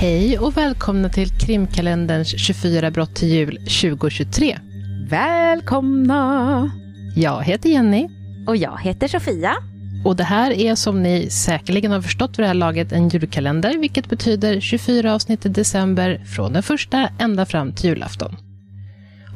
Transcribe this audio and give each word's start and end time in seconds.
Hej 0.00 0.38
och 0.38 0.56
välkomna 0.56 1.08
till 1.08 1.30
krimkalenderns 1.38 2.28
24 2.40 2.90
brott 2.90 3.14
till 3.14 3.28
jul 3.28 3.56
2023. 3.56 4.58
Välkomna! 5.08 6.70
Jag 7.16 7.42
heter 7.42 7.68
Jenny. 7.68 8.08
Och 8.46 8.56
jag 8.56 8.80
heter 8.80 9.08
Sofia. 9.08 9.56
Och 10.04 10.16
det 10.16 10.24
här 10.24 10.50
är 10.50 10.74
som 10.74 11.02
ni 11.02 11.30
säkerligen 11.30 11.92
har 11.92 12.02
förstått 12.02 12.38
vid 12.38 12.44
det 12.44 12.46
här 12.46 12.54
laget 12.54 12.92
en 12.92 13.08
julkalender, 13.08 13.78
vilket 13.78 14.08
betyder 14.08 14.60
24 14.60 15.14
avsnitt 15.14 15.46
i 15.46 15.48
december 15.48 16.24
från 16.36 16.52
den 16.52 16.62
första 16.62 17.08
ända 17.18 17.46
fram 17.46 17.72
till 17.72 17.90
julafton. 17.90 18.36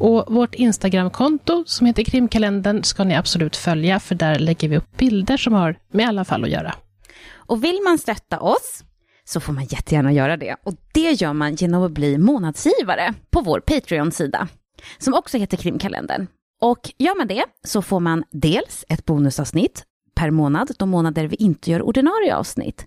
Och 0.00 0.34
vårt 0.34 0.54
Instagramkonto 0.54 1.64
som 1.66 1.86
heter 1.86 2.04
krimkalendern 2.04 2.82
ska 2.82 3.04
ni 3.04 3.16
absolut 3.16 3.56
följa, 3.56 4.00
för 4.00 4.14
där 4.14 4.38
lägger 4.38 4.68
vi 4.68 4.76
upp 4.76 4.96
bilder 4.96 5.36
som 5.36 5.52
har 5.52 5.76
med 5.92 6.08
alla 6.08 6.24
fall 6.24 6.44
att 6.44 6.50
göra. 6.50 6.74
Och 7.34 7.64
vill 7.64 7.80
man 7.84 7.98
stötta 7.98 8.40
oss 8.40 8.84
så 9.32 9.40
får 9.40 9.52
man 9.52 9.64
jättegärna 9.64 10.12
göra 10.12 10.36
det. 10.36 10.56
Och 10.62 10.74
det 10.92 11.12
gör 11.12 11.32
man 11.32 11.54
genom 11.54 11.82
att 11.82 11.92
bli 11.92 12.18
månadsgivare 12.18 13.14
på 13.30 13.40
vår 13.40 13.60
Patreon-sida, 13.60 14.48
som 14.98 15.14
också 15.14 15.38
heter 15.38 15.56
Krimkalendern. 15.56 16.26
Och 16.60 16.92
gör 16.98 17.16
man 17.18 17.26
det 17.26 17.44
så 17.64 17.82
får 17.82 18.00
man 18.00 18.24
dels 18.30 18.84
ett 18.88 19.04
bonusavsnitt 19.04 19.84
per 20.14 20.30
månad, 20.30 20.70
de 20.78 20.88
månader 20.88 21.24
vi 21.24 21.36
inte 21.36 21.70
gör 21.70 21.82
ordinarie 21.82 22.36
avsnitt. 22.36 22.86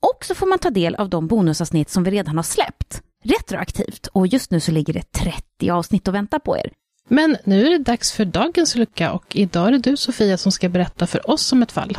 Och 0.00 0.24
så 0.24 0.34
får 0.34 0.46
man 0.46 0.58
ta 0.58 0.70
del 0.70 0.94
av 0.94 1.08
de 1.08 1.26
bonusavsnitt 1.26 1.90
som 1.90 2.04
vi 2.04 2.10
redan 2.10 2.36
har 2.36 2.42
släppt 2.42 3.02
retroaktivt. 3.24 4.06
Och 4.06 4.26
just 4.26 4.50
nu 4.50 4.60
så 4.60 4.72
ligger 4.72 4.92
det 4.92 5.12
30 5.12 5.70
avsnitt 5.70 6.08
och 6.08 6.14
väntar 6.14 6.38
på 6.38 6.58
er. 6.58 6.72
Men 7.08 7.36
nu 7.44 7.66
är 7.66 7.70
det 7.70 7.78
dags 7.78 8.12
för 8.12 8.24
dagens 8.24 8.74
lucka 8.74 9.12
och 9.12 9.36
idag 9.36 9.68
är 9.68 9.72
det 9.72 9.78
du 9.78 9.96
Sofia 9.96 10.38
som 10.38 10.52
ska 10.52 10.68
berätta 10.68 11.06
för 11.06 11.30
oss 11.30 11.52
om 11.52 11.62
ett 11.62 11.72
fall. 11.72 11.98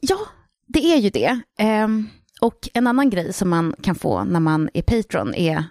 Ja, 0.00 0.18
det 0.66 0.92
är 0.92 0.96
ju 0.96 1.10
det. 1.10 1.40
Um... 1.84 2.10
Och 2.44 2.68
en 2.74 2.86
annan 2.86 3.10
grej 3.10 3.32
som 3.32 3.50
man 3.50 3.74
kan 3.82 3.94
få 3.94 4.24
när 4.24 4.40
man 4.40 4.70
är 4.74 4.82
Patreon 4.82 5.34
är 5.34 5.64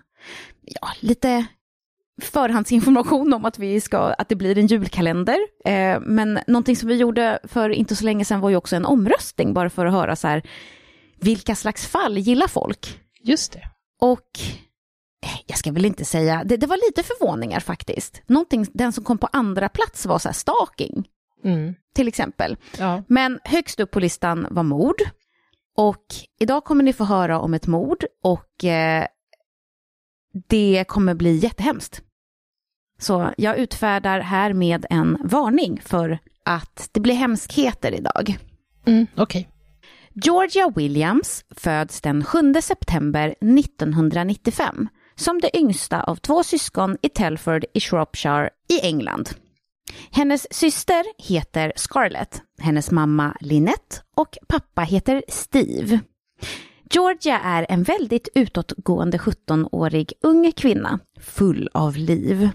ja, 0.61 0.88
lite 0.99 1.45
förhandsinformation 2.21 3.33
om 3.33 3.45
att, 3.45 3.59
vi 3.59 3.81
ska, 3.81 3.97
att 3.97 4.30
det 4.30 4.35
blir 4.35 4.57
en 4.57 4.67
julkalender. 4.67 5.38
Eh, 5.65 5.99
men 6.02 6.39
någonting 6.47 6.75
som 6.75 6.89
vi 6.89 6.95
gjorde 6.95 7.39
för 7.43 7.69
inte 7.69 7.95
så 7.95 8.05
länge 8.05 8.25
sedan 8.25 8.39
var 8.39 8.49
ju 8.49 8.55
också 8.55 8.75
en 8.75 8.85
omröstning, 8.85 9.53
bara 9.53 9.69
för 9.69 9.85
att 9.85 9.93
höra 9.93 10.15
så 10.15 10.27
här, 10.27 10.43
vilka 11.21 11.55
slags 11.55 11.88
fall 11.88 12.17
gillar 12.17 12.47
folk? 12.47 12.99
Just 13.23 13.53
det. 13.53 13.63
Och 14.02 14.39
eh, 15.25 15.39
jag 15.45 15.58
ska 15.58 15.71
väl 15.71 15.85
inte 15.85 16.05
säga, 16.05 16.43
det, 16.45 16.58
det 16.58 16.67
var 16.67 16.89
lite 16.89 17.03
förvåningar 17.03 17.59
faktiskt. 17.59 18.21
Någonting, 18.27 18.65
den 18.73 18.93
som 18.93 19.03
kom 19.03 19.17
på 19.17 19.30
andra 19.31 19.69
plats 19.69 20.05
var 20.05 20.19
så 20.19 20.30
här 20.30 20.33
stalking, 20.33 21.08
mm. 21.43 21.75
till 21.95 22.08
exempel. 22.08 22.58
Ja. 22.77 23.03
Men 23.08 23.39
högst 23.43 23.80
upp 23.80 23.91
på 23.91 23.99
listan 23.99 24.47
var 24.52 24.63
mord. 24.63 25.02
Och 25.77 26.05
idag 26.39 26.63
kommer 26.63 26.83
ni 26.83 26.93
få 26.93 27.03
höra 27.03 27.39
om 27.39 27.53
ett 27.53 27.67
mord 27.67 28.05
och 28.23 28.63
eh, 28.63 29.07
det 30.49 30.85
kommer 30.88 31.13
bli 31.13 31.35
jättehemskt. 31.35 32.02
Så 32.99 33.33
jag 33.38 33.57
utfärdar 33.57 34.19
här 34.19 34.53
med 34.53 34.85
en 34.89 35.17
varning 35.23 35.81
för 35.85 36.19
att 36.45 36.89
det 36.91 36.99
blir 36.99 37.15
hemskheter 37.15 37.91
idag. 37.91 38.38
Mm, 38.85 39.07
okay. 39.17 39.45
Georgia 40.13 40.69
Williams 40.75 41.45
föds 41.49 42.02
den 42.02 42.23
7 42.23 42.53
september 42.61 43.35
1995 43.41 44.87
som 45.15 45.41
det 45.41 45.58
yngsta 45.58 46.03
av 46.03 46.15
två 46.15 46.43
syskon 46.43 46.97
i 47.02 47.09
Telford 47.09 47.65
i 47.73 47.80
Shropshire 47.80 48.49
i 48.69 48.80
England. 48.80 49.30
Hennes 50.12 50.53
syster 50.53 51.06
heter 51.17 51.73
Scarlett, 51.76 52.42
hennes 52.59 52.92
mamma 52.92 53.38
Lynette 53.39 54.02
och 54.16 54.38
pappa 54.48 54.81
heter 54.81 55.23
Steve. 55.28 55.99
Georgia 56.94 57.39
är 57.39 57.66
en 57.70 57.83
väldigt 57.83 58.27
utåtgående 58.36 59.17
17-årig 59.17 60.14
ung 60.22 60.52
kvinna, 60.52 60.99
full 61.20 61.70
av 61.73 61.98
liv. 61.98 62.49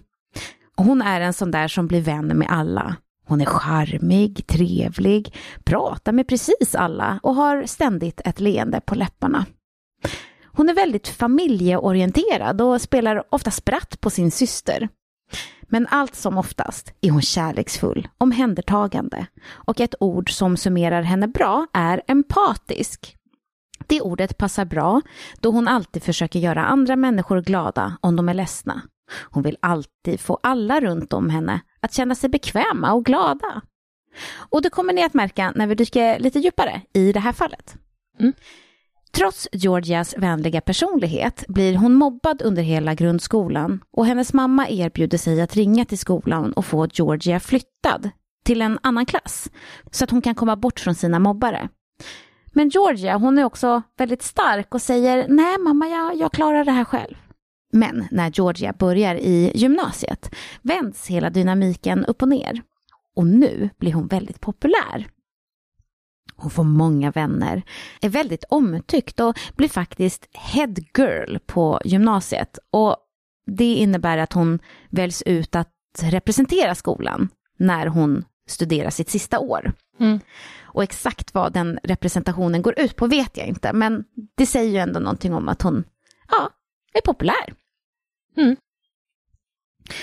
Hon 0.77 1.03
är 1.03 1.21
en 1.21 1.33
sån 1.33 1.51
där 1.51 1.69
som 1.69 1.87
blir 1.87 2.01
vän 2.01 2.27
med 2.27 2.49
alla. 2.51 2.97
Hon 3.27 3.41
är 3.41 3.45
charmig, 3.45 4.47
trevlig, 4.47 5.35
pratar 5.65 6.13
med 6.13 6.29
precis 6.29 6.75
alla 6.75 7.21
och 7.23 7.35
har 7.35 7.67
ständigt 7.67 8.21
ett 8.25 8.41
leende 8.41 8.81
på 8.81 8.95
läpparna. 8.95 9.47
Hon 10.45 10.69
är 10.69 10.75
väldigt 10.75 11.09
familjeorienterad 11.09 12.61
och 12.61 12.81
spelar 12.81 13.25
ofta 13.31 13.51
spratt 13.51 14.01
på 14.01 14.11
sin 14.11 14.31
syster. 14.31 14.89
Men 15.69 15.87
allt 15.91 16.15
som 16.15 16.39
oftast 16.39 16.93
är 17.01 17.11
hon 17.11 17.23
kärleksfull, 17.23 18.09
omhändertagande 18.19 19.27
och 19.51 19.81
ett 19.81 19.95
ord 20.01 20.31
som 20.33 20.57
summerar 20.57 21.03
henne 21.03 21.29
bra 21.29 21.67
är 21.73 22.03
empatisk. 22.07 23.17
Det 23.87 24.01
ordet 24.01 24.39
passar 24.39 24.65
bra 24.65 25.01
då 25.41 25.51
hon 25.51 25.69
alltid 25.69 26.03
försöker 26.03 26.39
göra 26.39 26.65
andra 26.65 26.97
människor 26.97 27.41
glada 27.41 27.99
om 28.01 28.17
de 28.17 28.29
är 28.29 28.35
ledsna. 28.35 28.83
Hon 29.31 29.43
vill 29.43 29.57
alltid 29.61 30.21
få 30.21 30.39
alla 30.43 30.81
runt 30.81 31.13
om 31.13 31.31
henne 31.31 31.61
att 31.81 31.93
känna 31.93 32.15
sig 32.15 32.31
bekväma 32.31 32.93
och 32.93 33.05
glada. 33.05 33.63
Och 34.37 34.63
det 34.63 34.71
kommer 34.71 34.93
ni 34.93 35.05
att 35.05 35.15
märka 35.15 35.53
när 35.55 35.67
vi 35.67 35.75
dyker 35.75 36.19
lite 36.19 36.39
djupare 36.39 36.83
i 36.93 37.13
det 37.13 37.21
här 37.21 37.33
fallet. 37.33 37.77
Mm. 38.21 38.33
Trots 39.13 39.49
Georgias 39.53 40.15
vänliga 40.19 40.61
personlighet 40.61 41.45
blir 41.49 41.77
hon 41.77 41.95
mobbad 41.95 42.43
under 42.43 42.63
hela 42.63 42.95
grundskolan 42.95 43.81
och 43.91 44.07
hennes 44.07 44.33
mamma 44.33 44.69
erbjuder 44.69 45.19
sig 45.19 45.41
att 45.41 45.57
ringa 45.57 45.85
till 45.85 45.99
skolan 45.99 46.53
och 46.53 46.65
få 46.65 46.87
Georgia 46.93 47.41
flyttad 47.41 48.11
till 48.45 48.63
en 48.63 48.79
annan 48.83 49.07
klass 49.07 49.51
så 49.91 50.05
att 50.05 50.11
hon 50.11 50.23
kan 50.23 50.35
komma 50.35 50.57
bort 50.57 50.81
från 50.81 50.95
sina 50.95 51.19
mobbare. 51.19 51.69
Men 52.53 52.69
Georgia, 52.69 53.17
hon 53.17 53.39
är 53.39 53.45
också 53.45 53.83
väldigt 53.99 54.23
stark 54.23 54.75
och 54.75 54.83
säger 54.83 55.27
nej 55.29 55.59
mamma, 55.59 55.89
jag, 55.89 56.17
jag 56.17 56.33
klarar 56.33 56.65
det 56.65 56.73
här 56.73 56.85
själv. 56.85 57.15
Men 57.73 58.09
när 58.11 58.31
Georgia 58.31 58.73
börjar 58.79 59.15
i 59.15 59.53
gymnasiet 59.55 60.35
vänds 60.63 61.07
hela 61.07 61.31
dynamiken 61.31 62.05
upp 62.05 62.23
och 62.23 62.29
ner. 62.29 62.63
Och 63.17 63.27
nu 63.27 63.71
blir 63.79 63.93
hon 63.93 64.07
väldigt 64.07 64.41
populär. 64.41 65.07
Hon 66.41 66.51
får 66.51 66.65
många 66.65 67.11
vänner, 67.11 67.63
är 68.01 68.09
väldigt 68.09 68.45
omtyckt 68.49 69.21
och 69.21 69.39
blir 69.57 69.69
faktiskt 69.69 70.29
head 70.33 70.75
girl 70.99 71.39
på 71.47 71.81
gymnasiet. 71.85 72.59
Och 72.71 72.97
det 73.47 73.75
innebär 73.75 74.19
att 74.19 74.33
hon 74.33 74.59
väljs 74.91 75.23
ut 75.23 75.57
att 75.57 75.73
representera 76.03 76.75
skolan 76.75 77.29
när 77.59 77.87
hon 77.87 78.25
studerar 78.49 78.91
sitt 78.91 79.11
sista 79.11 79.39
år. 79.39 79.73
Mm. 80.01 80.21
Och 80.61 80.83
exakt 80.83 81.35
vad 81.35 81.53
den 81.53 81.79
representationen 81.83 82.63
går 82.63 82.81
ut 82.81 82.97
på 82.97 83.07
vet 83.07 83.37
jag 83.37 83.47
inte, 83.47 83.73
men 83.73 84.05
det 84.37 84.47
säger 84.47 84.71
ju 84.71 84.79
ändå 84.79 85.01
någonting 85.01 85.35
om 85.35 85.49
att 85.49 85.63
hon 85.63 85.85
ja, 86.31 86.51
är 86.93 87.01
populär. 87.01 87.55
Mm. 88.37 88.57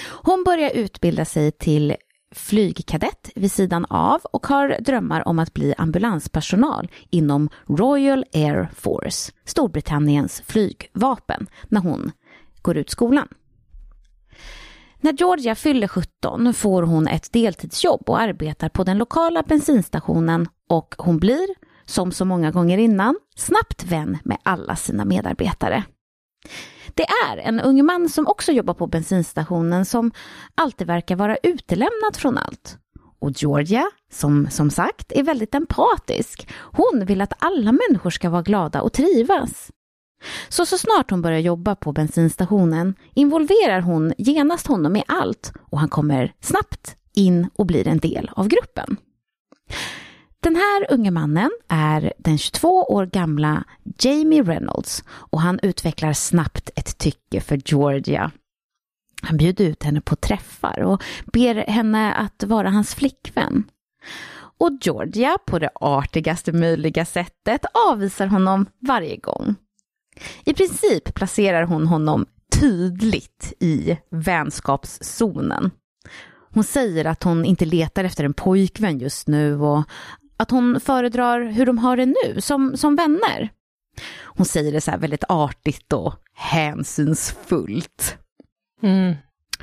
Hon 0.07 0.43
börjar 0.43 0.69
utbilda 0.69 1.25
sig 1.25 1.51
till 1.51 1.95
flygkadett 2.35 3.29
vid 3.35 3.51
sidan 3.51 3.85
av 3.85 4.21
och 4.23 4.47
har 4.47 4.77
drömmar 4.79 5.27
om 5.27 5.39
att 5.39 5.53
bli 5.53 5.73
ambulanspersonal 5.77 6.91
inom 7.09 7.49
Royal 7.67 8.25
Air 8.33 8.69
Force, 8.75 9.31
Storbritanniens 9.45 10.43
flygvapen, 10.45 11.47
när 11.67 11.81
hon 11.81 12.11
går 12.61 12.77
ut 12.77 12.89
skolan. 12.89 13.27
När 15.01 15.13
Georgia 15.13 15.55
fyller 15.55 15.87
17 15.87 16.53
får 16.53 16.83
hon 16.83 17.07
ett 17.07 17.33
deltidsjobb 17.33 18.09
och 18.09 18.19
arbetar 18.21 18.69
på 18.69 18.83
den 18.83 18.97
lokala 18.97 19.43
bensinstationen 19.43 20.47
och 20.69 20.95
hon 20.97 21.17
blir, 21.17 21.47
som 21.85 22.11
så 22.11 22.25
många 22.25 22.51
gånger 22.51 22.77
innan, 22.77 23.15
snabbt 23.35 23.83
vän 23.83 24.17
med 24.23 24.37
alla 24.43 24.75
sina 24.75 25.05
medarbetare. 25.05 25.83
Det 26.93 27.05
är 27.27 27.37
en 27.37 27.59
ung 27.59 27.85
man 27.85 28.09
som 28.09 28.27
också 28.27 28.51
jobbar 28.51 28.73
på 28.73 28.87
bensinstationen 28.87 29.85
som 29.85 30.11
alltid 30.55 30.87
verkar 30.87 31.15
vara 31.15 31.37
utelämnad 31.43 32.15
från 32.15 32.37
allt. 32.37 32.77
Och 33.19 33.31
Georgia, 33.31 33.91
som 34.11 34.47
som 34.49 34.69
sagt 34.69 35.11
är 35.11 35.23
väldigt 35.23 35.55
empatisk, 35.55 36.47
hon 36.57 37.05
vill 37.05 37.21
att 37.21 37.33
alla 37.39 37.71
människor 37.71 38.09
ska 38.09 38.29
vara 38.29 38.41
glada 38.41 38.81
och 38.81 38.93
trivas. 38.93 39.71
Så 40.49 40.65
så 40.65 40.77
snart 40.77 41.11
hon 41.11 41.21
börjar 41.21 41.39
jobba 41.39 41.75
på 41.75 41.91
bensinstationen 41.91 42.95
involverar 43.13 43.81
hon 43.81 44.13
genast 44.17 44.67
honom 44.67 44.95
i 44.95 45.03
allt 45.07 45.53
och 45.59 45.79
han 45.79 45.89
kommer 45.89 46.33
snabbt 46.41 46.95
in 47.13 47.49
och 47.55 47.65
blir 47.65 47.87
en 47.87 47.97
del 47.97 48.29
av 48.35 48.47
gruppen. 48.47 48.97
Den 50.45 50.55
här 50.55 50.93
unge 50.93 51.11
mannen 51.11 51.51
är 51.67 52.13
den 52.17 52.37
22 52.37 52.83
år 52.83 53.05
gamla 53.05 53.63
Jamie 53.99 54.43
Reynolds 54.43 55.03
och 55.09 55.41
han 55.41 55.59
utvecklar 55.63 56.13
snabbt 56.13 56.69
ett 56.75 56.97
tycke 56.97 57.41
för 57.41 57.61
Georgia. 57.65 58.31
Han 59.21 59.37
bjuder 59.37 59.65
ut 59.65 59.83
henne 59.83 60.01
på 60.01 60.15
träffar 60.15 60.79
och 60.79 61.03
ber 61.33 61.55
henne 61.55 62.13
att 62.13 62.43
vara 62.43 62.69
hans 62.69 62.95
flickvän. 62.95 63.63
Och 64.57 64.71
Georgia, 64.81 65.37
på 65.45 65.59
det 65.59 65.69
artigaste 65.75 66.51
möjliga 66.51 67.05
sättet, 67.05 67.65
avvisar 67.89 68.27
honom 68.27 68.65
varje 68.79 69.17
gång. 69.17 69.55
I 70.43 70.53
princip 70.53 71.13
placerar 71.13 71.63
hon 71.63 71.87
honom 71.87 72.25
tydligt 72.59 73.53
i 73.59 73.97
vänskapszonen. 74.09 75.71
Hon 76.53 76.63
säger 76.63 77.05
att 77.05 77.23
hon 77.23 77.45
inte 77.45 77.65
letar 77.65 78.03
efter 78.03 78.23
en 78.23 78.33
pojkvän 78.33 78.99
just 78.99 79.27
nu 79.27 79.59
och 79.59 79.83
att 80.37 80.51
hon 80.51 80.79
föredrar 80.79 81.41
hur 81.41 81.65
de 81.65 81.77
har 81.77 81.97
det 81.97 82.05
nu, 82.05 82.41
som, 82.41 82.77
som 82.77 82.95
vänner. 82.95 83.49
Hon 84.23 84.45
säger 84.45 84.71
det 84.71 84.81
så 84.81 84.91
här 84.91 84.97
väldigt 84.97 85.23
artigt 85.29 85.93
och 85.93 86.13
hänsynsfullt. 86.33 88.17
Mm. 88.81 89.15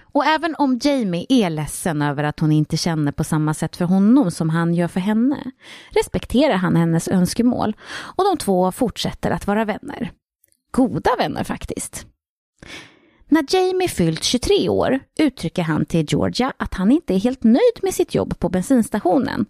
Och 0.03 0.25
även 0.25 0.55
om 0.59 0.79
Jamie 0.83 1.27
är 1.29 1.51
ledsen 1.51 2.03
över 2.03 2.25
att 2.25 2.41
hon 2.41 2.53
inte 2.53 2.77
känner 2.77 3.13
på 3.13 3.25
samma 3.25 3.55
sätt 3.55 3.77
för 3.77 3.85
honom 3.85 4.31
som 4.31 4.51
han 4.51 4.75
gör 4.75 4.89
för 4.89 5.01
henne, 5.01 5.53
respekterar 5.91 6.57
han 6.57 6.77
hennes 6.77 7.09
önskemål 7.09 7.77
och 8.17 8.25
de 8.25 8.37
två 8.37 8.73
fortsätter 8.73 9.31
att 9.31 9.47
vara 9.47 9.65
vänner. 9.65 10.13
Goda 10.71 11.11
vänner 11.19 11.45
faktiskt. 11.45 12.07
När 13.29 13.45
Jamie 13.49 13.89
fyllt 13.89 14.25
23 14.25 14.69
år 14.69 15.01
uttrycker 15.19 15.63
han 15.63 15.85
till 15.85 16.07
Georgia 16.09 16.53
att 16.57 16.75
han 16.75 16.91
inte 16.91 17.15
är 17.15 17.19
helt 17.19 17.45
nöjd 17.45 17.79
med 17.83 17.95
sitt 17.95 18.15
jobb 18.15 18.39
på 18.39 18.49
bensinstationen. 18.49 19.47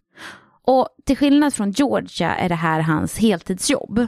Och 0.66 0.88
till 1.04 1.16
skillnad 1.16 1.54
från 1.54 1.70
Georgia 1.70 2.34
är 2.34 2.48
det 2.48 2.54
här 2.54 2.80
hans 2.80 3.18
heltidsjobb. 3.18 4.06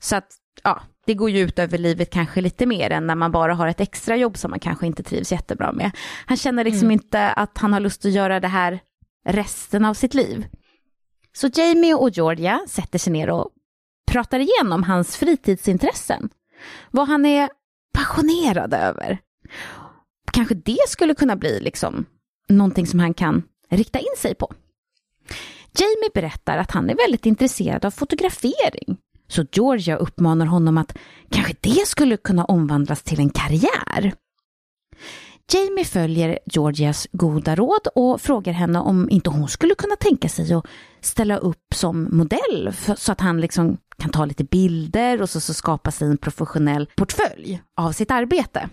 Så 0.00 0.16
att, 0.16 0.26
ja, 0.62 0.82
det 1.06 1.14
går 1.14 1.30
ju 1.30 1.40
ut 1.40 1.58
över 1.58 1.78
livet 1.78 2.10
kanske 2.10 2.40
lite 2.40 2.66
mer 2.66 2.90
än 2.90 3.06
när 3.06 3.14
man 3.14 3.32
bara 3.32 3.54
har 3.54 3.66
ett 3.66 3.80
extrajobb 3.80 4.36
som 4.36 4.50
man 4.50 4.60
kanske 4.60 4.86
inte 4.86 5.02
trivs 5.02 5.32
jättebra 5.32 5.72
med. 5.72 5.90
Han 6.26 6.36
känner 6.36 6.64
liksom 6.64 6.86
mm. 6.86 6.90
inte 6.90 7.28
att 7.32 7.58
han 7.58 7.72
har 7.72 7.80
lust 7.80 8.04
att 8.04 8.12
göra 8.12 8.40
det 8.40 8.48
här 8.48 8.80
resten 9.24 9.84
av 9.84 9.94
sitt 9.94 10.14
liv. 10.14 10.46
Så 11.32 11.48
Jamie 11.54 11.94
och 11.94 12.10
Georgia 12.10 12.60
sätter 12.68 12.98
sig 12.98 13.12
ner 13.12 13.30
och 13.30 13.50
pratar 14.10 14.40
igenom 14.40 14.82
hans 14.82 15.16
fritidsintressen. 15.16 16.30
Vad 16.90 17.08
han 17.08 17.26
är 17.26 17.50
passionerad 17.92 18.74
över. 18.74 19.18
Kanske 20.32 20.54
det 20.54 20.88
skulle 20.88 21.14
kunna 21.14 21.36
bli 21.36 21.60
liksom 21.60 22.04
någonting 22.48 22.86
som 22.86 23.00
han 23.00 23.14
kan 23.14 23.42
rikta 23.70 23.98
in 23.98 24.14
sig 24.18 24.34
på. 24.34 24.52
Jamie 25.78 26.10
berättar 26.14 26.58
att 26.58 26.70
han 26.70 26.90
är 26.90 26.94
väldigt 26.94 27.26
intresserad 27.26 27.84
av 27.84 27.90
fotografering. 27.90 28.96
Så 29.28 29.44
Georgia 29.52 29.96
uppmanar 29.96 30.46
honom 30.46 30.78
att 30.78 30.98
kanske 31.30 31.54
det 31.60 31.86
skulle 31.88 32.16
kunna 32.16 32.44
omvandlas 32.44 33.02
till 33.02 33.20
en 33.20 33.30
karriär. 33.30 34.14
Jamie 35.52 35.84
följer 35.84 36.38
Georgias 36.46 37.08
goda 37.12 37.54
råd 37.56 37.88
och 37.94 38.20
frågar 38.20 38.52
henne 38.52 38.78
om 38.78 39.10
inte 39.10 39.30
hon 39.30 39.48
skulle 39.48 39.74
kunna 39.74 39.96
tänka 39.96 40.28
sig 40.28 40.54
att 40.54 40.66
ställa 41.00 41.36
upp 41.36 41.74
som 41.74 42.08
modell 42.16 42.74
så 42.96 43.12
att 43.12 43.20
han 43.20 43.40
liksom 43.40 43.78
kan 43.98 44.10
ta 44.10 44.24
lite 44.24 44.44
bilder 44.44 45.22
och 45.22 45.30
så, 45.30 45.40
så 45.40 45.54
skapa 45.54 45.90
sig 45.90 46.08
en 46.08 46.18
professionell 46.18 46.90
portfölj 46.96 47.62
av 47.76 47.92
sitt 47.92 48.10
arbete. 48.10 48.68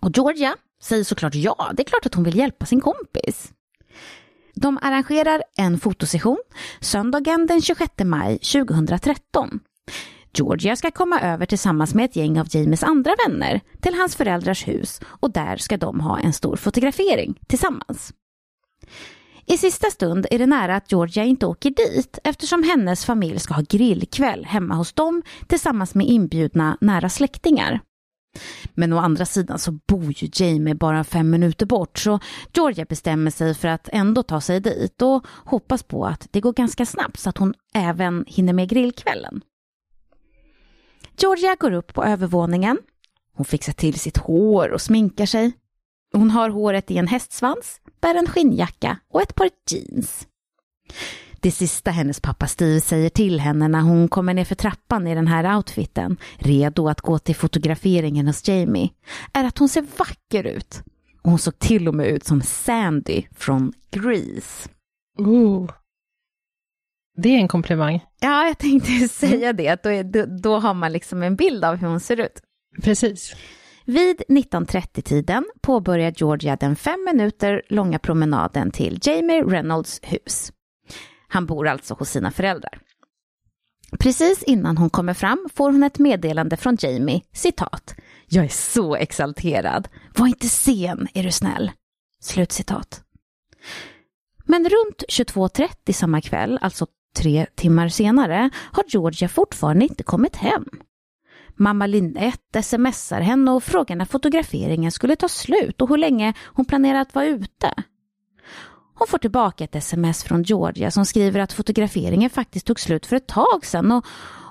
Och 0.00 0.10
Georgia 0.16 0.56
säger 0.82 1.04
såklart 1.04 1.34
ja, 1.34 1.70
det 1.76 1.82
är 1.82 1.84
klart 1.84 2.06
att 2.06 2.14
hon 2.14 2.24
vill 2.24 2.36
hjälpa 2.36 2.66
sin 2.66 2.80
kompis. 2.80 3.52
De 4.60 4.78
arrangerar 4.82 5.42
en 5.56 5.78
fotosession 5.78 6.38
söndagen 6.80 7.46
den 7.46 7.62
26 7.62 7.92
maj 8.04 8.38
2013. 8.38 9.60
Georgia 10.38 10.76
ska 10.76 10.90
komma 10.90 11.20
över 11.20 11.46
tillsammans 11.46 11.94
med 11.94 12.04
ett 12.04 12.16
gäng 12.16 12.40
av 12.40 12.46
Jamies 12.50 12.82
andra 12.82 13.14
vänner 13.26 13.60
till 13.80 13.94
hans 13.94 14.16
föräldrars 14.16 14.68
hus 14.68 15.00
och 15.06 15.32
där 15.32 15.56
ska 15.56 15.76
de 15.76 16.00
ha 16.00 16.18
en 16.18 16.32
stor 16.32 16.56
fotografering 16.56 17.38
tillsammans. 17.46 18.12
I 19.46 19.58
sista 19.58 19.90
stund 19.90 20.26
är 20.30 20.38
det 20.38 20.46
nära 20.46 20.76
att 20.76 20.92
Georgia 20.92 21.24
inte 21.24 21.46
åker 21.46 21.70
dit 21.70 22.18
eftersom 22.24 22.62
hennes 22.62 23.04
familj 23.04 23.38
ska 23.38 23.54
ha 23.54 23.62
grillkväll 23.68 24.44
hemma 24.44 24.74
hos 24.74 24.92
dem 24.92 25.22
tillsammans 25.46 25.94
med 25.94 26.06
inbjudna 26.06 26.78
nära 26.80 27.08
släktingar. 27.08 27.80
Men 28.74 28.92
å 28.92 28.98
andra 28.98 29.24
sidan 29.26 29.58
så 29.58 29.72
bor 29.72 30.12
ju 30.16 30.28
Jamie 30.32 30.74
bara 30.74 31.04
fem 31.04 31.30
minuter 31.30 31.66
bort 31.66 31.98
så 31.98 32.20
Georgia 32.54 32.84
bestämmer 32.84 33.30
sig 33.30 33.54
för 33.54 33.68
att 33.68 33.88
ändå 33.92 34.22
ta 34.22 34.40
sig 34.40 34.60
dit 34.60 35.02
och 35.02 35.26
hoppas 35.44 35.82
på 35.82 36.06
att 36.06 36.28
det 36.30 36.40
går 36.40 36.52
ganska 36.52 36.86
snabbt 36.86 37.20
så 37.20 37.28
att 37.28 37.38
hon 37.38 37.54
även 37.74 38.24
hinner 38.28 38.52
med 38.52 38.68
grillkvällen. 38.68 39.40
Georgia 41.18 41.56
går 41.60 41.72
upp 41.72 41.94
på 41.94 42.04
övervåningen. 42.04 42.78
Hon 43.34 43.44
fixar 43.44 43.72
till 43.72 43.98
sitt 43.98 44.16
hår 44.16 44.68
och 44.68 44.80
sminkar 44.80 45.26
sig. 45.26 45.52
Hon 46.12 46.30
har 46.30 46.50
håret 46.50 46.90
i 46.90 46.98
en 46.98 47.06
hästsvans, 47.06 47.80
bär 48.00 48.14
en 48.14 48.26
skinnjacka 48.26 48.98
och 49.08 49.22
ett 49.22 49.34
par 49.34 49.50
jeans. 49.70 50.26
Det 51.40 51.50
sista 51.50 51.90
hennes 51.90 52.20
pappa 52.20 52.46
Steve 52.46 52.80
säger 52.80 53.08
till 53.08 53.40
henne 53.40 53.68
när 53.68 53.80
hon 53.80 54.08
kommer 54.08 54.34
ner 54.34 54.44
för 54.44 54.54
trappan 54.54 55.06
i 55.06 55.14
den 55.14 55.26
här 55.26 55.56
outfiten, 55.56 56.16
redo 56.38 56.88
att 56.88 57.00
gå 57.00 57.18
till 57.18 57.36
fotograferingen 57.36 58.26
hos 58.26 58.48
Jamie, 58.48 58.90
är 59.32 59.44
att 59.44 59.58
hon 59.58 59.68
ser 59.68 59.84
vacker 59.98 60.44
ut. 60.44 60.82
Och 61.22 61.30
hon 61.30 61.38
såg 61.38 61.58
till 61.58 61.88
och 61.88 61.94
med 61.94 62.06
ut 62.06 62.24
som 62.24 62.42
Sandy 62.42 63.22
från 63.36 63.72
Grease. 63.90 64.68
Ooh. 65.18 65.70
Det 67.16 67.28
är 67.28 67.38
en 67.38 67.48
komplimang. 67.48 68.04
Ja, 68.20 68.46
jag 68.46 68.58
tänkte 68.58 69.08
säga 69.08 69.52
det, 69.52 69.68
att 69.68 69.82
då, 69.82 69.90
är, 69.90 70.04
då, 70.04 70.26
då 70.26 70.58
har 70.58 70.74
man 70.74 70.92
liksom 70.92 71.22
en 71.22 71.36
bild 71.36 71.64
av 71.64 71.76
hur 71.76 71.88
hon 71.88 72.00
ser 72.00 72.20
ut. 72.20 72.40
Precis. 72.82 73.36
Vid 73.84 74.22
1930-tiden 74.28 75.44
påbörjar 75.60 76.12
Georgia 76.16 76.56
den 76.56 76.76
fem 76.76 77.04
minuter 77.12 77.62
långa 77.68 77.98
promenaden 77.98 78.70
till 78.70 78.98
Jamie 79.02 79.42
Reynolds 79.42 80.00
hus. 80.02 80.52
Han 81.28 81.46
bor 81.46 81.68
alltså 81.68 81.94
hos 81.94 82.10
sina 82.10 82.30
föräldrar. 82.30 82.80
Precis 83.98 84.42
innan 84.42 84.78
hon 84.78 84.90
kommer 84.90 85.14
fram 85.14 85.48
får 85.54 85.72
hon 85.72 85.82
ett 85.82 85.98
meddelande 85.98 86.56
från 86.56 86.76
Jamie, 86.80 87.22
citat. 87.32 87.94
Jag 88.26 88.44
är 88.44 88.48
så 88.48 88.96
exalterad. 88.96 89.88
Var 90.18 90.26
inte 90.26 90.48
sen, 90.48 91.08
är 91.14 91.22
du 91.22 91.32
snäll. 91.32 91.70
Slutcitat. 92.20 93.02
Men 94.44 94.64
runt 94.64 95.04
22.30 95.08 95.92
samma 95.92 96.20
kväll, 96.20 96.58
alltså 96.62 96.86
tre 97.16 97.46
timmar 97.54 97.88
senare, 97.88 98.50
har 98.72 98.84
Georgia 98.88 99.28
fortfarande 99.28 99.84
inte 99.84 100.02
kommit 100.02 100.36
hem. 100.36 100.64
Mamma 101.54 101.86
Linette 101.86 102.62
smsar 102.62 103.20
henne 103.20 103.50
och 103.50 103.64
frågar 103.64 103.96
när 103.96 104.04
fotograferingen 104.04 104.92
skulle 104.92 105.16
ta 105.16 105.28
slut 105.28 105.82
och 105.82 105.88
hur 105.88 105.96
länge 105.96 106.34
hon 106.44 106.64
planerar 106.64 107.00
att 107.00 107.14
vara 107.14 107.26
ute. 107.26 107.74
Hon 108.98 109.06
får 109.08 109.18
tillbaka 109.18 109.64
ett 109.64 109.74
sms 109.74 110.24
från 110.24 110.42
Georgia 110.42 110.90
som 110.90 111.06
skriver 111.06 111.40
att 111.40 111.52
fotograferingen 111.52 112.30
faktiskt 112.30 112.66
tog 112.66 112.80
slut 112.80 113.06
för 113.06 113.16
ett 113.16 113.26
tag 113.26 113.64
sedan 113.64 113.92
och 113.92 114.06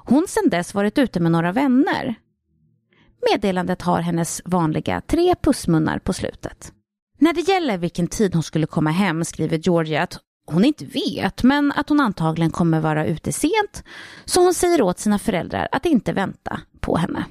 hon 0.05 0.25
sedan 0.27 0.49
dess 0.49 0.73
varit 0.73 0.97
ute 0.97 1.19
med 1.19 1.31
några 1.31 1.51
vänner. 1.51 2.15
Meddelandet 3.31 3.81
har 3.81 4.01
hennes 4.01 4.41
vanliga 4.45 5.01
tre 5.01 5.35
pussmunnar 5.41 5.99
på 5.99 6.13
slutet. 6.13 6.71
När 7.17 7.33
det 7.33 7.41
gäller 7.41 7.77
vilken 7.77 8.07
tid 8.07 8.33
hon 8.33 8.43
skulle 8.43 8.67
komma 8.67 8.91
hem 8.91 9.23
skriver 9.25 9.57
Georgia 9.57 10.03
att 10.03 10.19
hon 10.47 10.65
inte 10.65 10.85
vet, 10.85 11.43
men 11.43 11.71
att 11.71 11.89
hon 11.89 11.99
antagligen 11.99 12.51
kommer 12.51 12.79
vara 12.79 13.05
ute 13.05 13.31
sent, 13.31 13.83
så 14.25 14.43
hon 14.43 14.53
säger 14.53 14.81
åt 14.81 14.99
sina 14.99 15.19
föräldrar 15.19 15.67
att 15.71 15.85
inte 15.85 16.13
vänta 16.13 16.61
på 16.79 16.97
henne. 16.97 17.25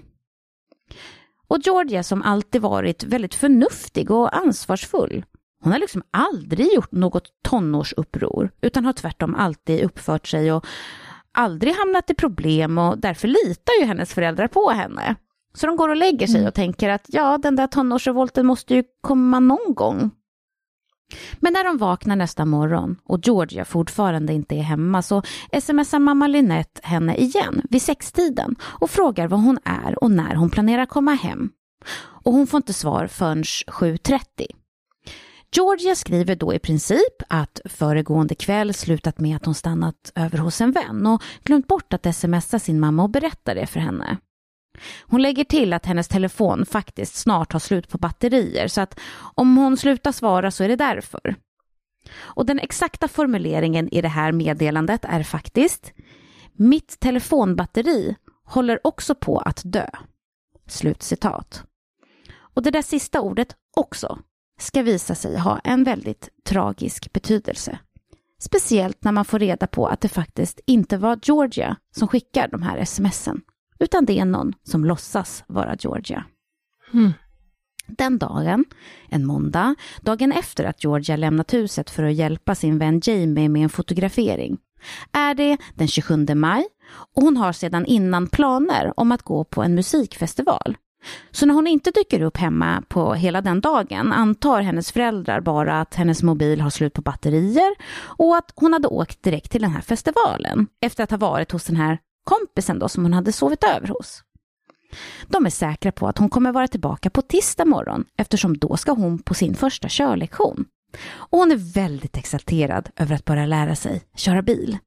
Och 1.49 1.59
Georgia 1.65 2.03
som 2.03 2.23
alltid 2.23 2.63
varit 2.63 3.05
väldigt 3.05 3.35
förnuftig 3.35 4.11
och 4.11 4.37
ansvarsfull, 4.37 5.25
hon 5.65 5.73
har 5.73 5.79
liksom 5.79 6.03
aldrig 6.11 6.73
gjort 6.73 6.93
något 6.93 7.29
tonårsuppror, 7.43 8.51
utan 8.61 8.85
har 8.85 8.93
tvärtom 8.93 9.35
alltid 9.35 9.85
uppfört 9.85 10.27
sig 10.27 10.53
och 10.53 10.67
aldrig 11.33 11.75
hamnat 11.75 12.11
i 12.11 12.15
problem 12.15 12.79
och 12.79 12.99
därför 12.99 13.29
litar 13.29 13.81
ju 13.81 13.87
hennes 13.87 14.15
föräldrar 14.15 14.49
på 14.49 14.71
henne. 14.71 15.15
Så 15.55 15.67
de 15.67 15.77
går 15.77 15.89
och 15.89 15.97
lägger 15.97 16.27
sig 16.27 16.37
mm. 16.37 16.49
och 16.49 16.55
tänker 16.55 16.91
att 16.91 17.05
ja, 17.09 17.39
den 17.39 17.57
där 17.57 17.67
tonårsrevolten 17.67 18.47
måste 18.47 18.75
ju 18.75 18.85
komma 19.01 19.41
någon 19.41 19.75
gång. 19.75 20.11
Men 21.41 21.53
när 21.53 21.65
de 21.65 21.79
vaknar 21.79 22.17
nästa 22.17 22.45
morgon 22.45 22.97
och 23.05 23.21
Georgia 23.23 23.65
fortfarande 23.65 24.33
inte 24.33 24.55
är 24.55 24.63
hemma 24.63 25.03
så 25.03 25.23
smsar 25.61 25.99
mamma 25.99 26.27
Lynette 26.27 26.81
henne 26.83 27.17
igen 27.17 27.63
vid 27.71 27.83
sextiden 27.83 28.57
och 28.63 28.91
frågar 28.91 29.29
var 29.29 29.39
hon 29.39 29.59
är 29.65 30.05
och 30.05 30.11
när 30.11 30.35
hon 30.35 30.51
planerar 30.51 30.87
komma 30.87 31.15
hem. 31.15 31.51
Och 32.25 32.33
hon 32.33 32.47
får 32.47 32.59
inte 32.59 32.73
svar 32.73 33.07
förrän 33.07 33.43
7.30. 33.43 34.21
Georgia 35.53 35.95
skriver 35.95 36.37
då 36.37 36.55
i 36.55 36.59
princip 36.59 37.23
att 37.29 37.61
föregående 37.65 38.35
kväll 38.35 38.75
slutat 38.75 39.19
med 39.19 39.37
att 39.37 39.45
hon 39.45 39.55
stannat 39.55 40.13
över 40.15 40.39
hos 40.39 40.61
en 40.61 40.73
vän 40.73 41.07
och 41.07 41.23
glömt 41.43 41.67
bort 41.67 41.93
att 41.93 42.17
smsa 42.17 42.59
sin 42.59 42.81
mamma 42.81 43.03
och 43.03 43.11
berätta 43.11 43.55
det 43.55 43.67
för 43.67 43.81
henne. 43.81 44.19
Hon 45.03 45.23
lägger 45.23 45.45
till 45.45 45.73
att 45.73 45.87
hennes 45.87 46.09
telefon 46.09 46.67
faktiskt 46.67 47.15
snart 47.15 47.53
har 47.53 47.61
slut 47.61 47.89
på 47.89 47.99
batterier 47.99 48.69
så 48.69 48.81
att 48.81 49.01
om 49.35 49.57
hon 49.57 49.77
slutar 49.77 50.13
svara 50.13 50.51
så 50.51 50.65
är 50.65 50.69
det 50.69 50.77
därför. 50.77 51.37
Och 52.17 52.47
den 52.47 52.59
exakta 52.59 53.09
formuleringen 53.09 53.89
i 53.89 54.01
det 54.01 54.09
här 54.09 54.33
meddelandet 54.33 55.05
är 55.05 55.23
faktiskt 55.23 55.93
Mitt 56.53 57.01
telefonbatteri 57.01 58.17
håller 58.45 58.87
också 58.87 59.15
på 59.15 59.39
att 59.39 59.61
dö. 59.65 59.87
Slutcitat. 60.67 61.65
Och 62.37 62.63
det 62.63 62.71
där 62.71 62.83
sista 62.83 63.21
ordet 63.21 63.57
också 63.77 64.19
ska 64.59 64.83
visa 64.83 65.15
sig 65.15 65.39
ha 65.39 65.59
en 65.59 65.85
väldigt 65.85 66.29
tragisk 66.45 67.13
betydelse. 67.13 67.79
Speciellt 68.39 69.05
när 69.05 69.13
man 69.13 69.25
får 69.25 69.39
reda 69.39 69.67
på 69.67 69.87
att 69.87 70.01
det 70.01 70.09
faktiskt 70.09 70.61
inte 70.67 70.97
var 70.97 71.19
Georgia 71.23 71.77
som 71.97 72.09
skickar 72.09 72.49
de 72.49 72.63
här 72.63 72.85
smsen 72.85 73.43
utan 73.79 74.05
det 74.05 74.19
är 74.19 74.25
någon 74.25 74.53
som 74.63 74.85
låtsas 74.85 75.45
vara 75.47 75.77
Georgia. 75.79 76.25
Mm. 76.93 77.13
Den 77.87 78.19
dagen, 78.19 78.65
en 79.09 79.25
måndag, 79.25 79.75
dagen 80.01 80.33
efter 80.33 80.65
att 80.65 80.85
Georgia 80.85 81.17
lämnat 81.17 81.55
huset 81.55 81.91
för 81.91 82.03
att 82.03 82.15
hjälpa 82.15 82.55
sin 82.55 82.79
vän 82.79 83.01
Jamie 83.05 83.49
med 83.49 83.63
en 83.63 83.69
fotografering, 83.69 84.59
är 85.13 85.35
det 85.35 85.57
den 85.75 85.89
27 85.89 86.27
maj 86.35 86.65
och 87.15 87.23
hon 87.23 87.37
har 87.37 87.53
sedan 87.53 87.87
innan 87.87 88.27
planer 88.27 88.93
om 88.97 89.13
att 89.13 89.23
gå 89.23 89.45
på 89.45 89.63
en 89.63 89.75
musikfestival. 89.75 90.77
Så 91.31 91.47
när 91.47 91.55
hon 91.55 91.67
inte 91.67 91.91
dyker 91.91 92.23
upp 92.23 92.37
hemma 92.37 92.83
på 92.89 93.15
hela 93.15 93.41
den 93.41 93.61
dagen 93.61 94.13
antar 94.13 94.63
hennes 94.63 94.93
föräldrar 94.93 95.41
bara 95.41 95.81
att 95.81 95.95
hennes 95.95 96.23
mobil 96.23 96.61
har 96.61 96.71
slut 96.71 96.93
på 96.93 97.03
batterier 97.03 97.75
och 97.95 98.37
att 98.37 98.53
hon 98.55 98.73
hade 98.73 98.89
åkt 98.89 99.23
direkt 99.23 99.51
till 99.51 99.63
den 99.63 99.71
här 99.71 99.81
festivalen 99.81 100.67
efter 100.81 101.05
att 101.05 101.11
ha 101.11 101.19
varit 101.19 101.53
hos 101.53 101.65
den 101.65 101.77
här 101.77 101.99
kompisen 102.25 102.79
då 102.79 102.89
som 102.89 103.03
hon 103.03 103.13
hade 103.13 103.33
sovit 103.33 103.65
över 103.65 103.89
hos. 103.89 104.23
De 105.29 105.47
är 105.47 105.51
säkra 105.51 105.93
på 105.93 106.09
att 106.09 106.19
hon 106.19 106.29
kommer 106.29 106.53
vara 106.53 106.69
tillbaka 106.69 107.11
på 107.11 107.23
tisdag 107.23 107.65
morgon 107.65 108.05
eftersom 108.17 108.59
då 108.59 108.77
ska 108.77 108.93
hon 108.93 109.19
på 109.19 109.35
sin 109.35 109.55
första 109.55 109.89
körlektion. 109.89 110.65
Och 111.13 111.39
hon 111.39 111.53
är 111.53 111.75
väldigt 111.75 112.17
exalterad 112.17 112.89
över 112.97 113.15
att 113.15 113.25
börja 113.25 113.47
lära 113.47 113.77
sig 113.77 114.03
köra 114.17 114.43
bil. 114.43 114.79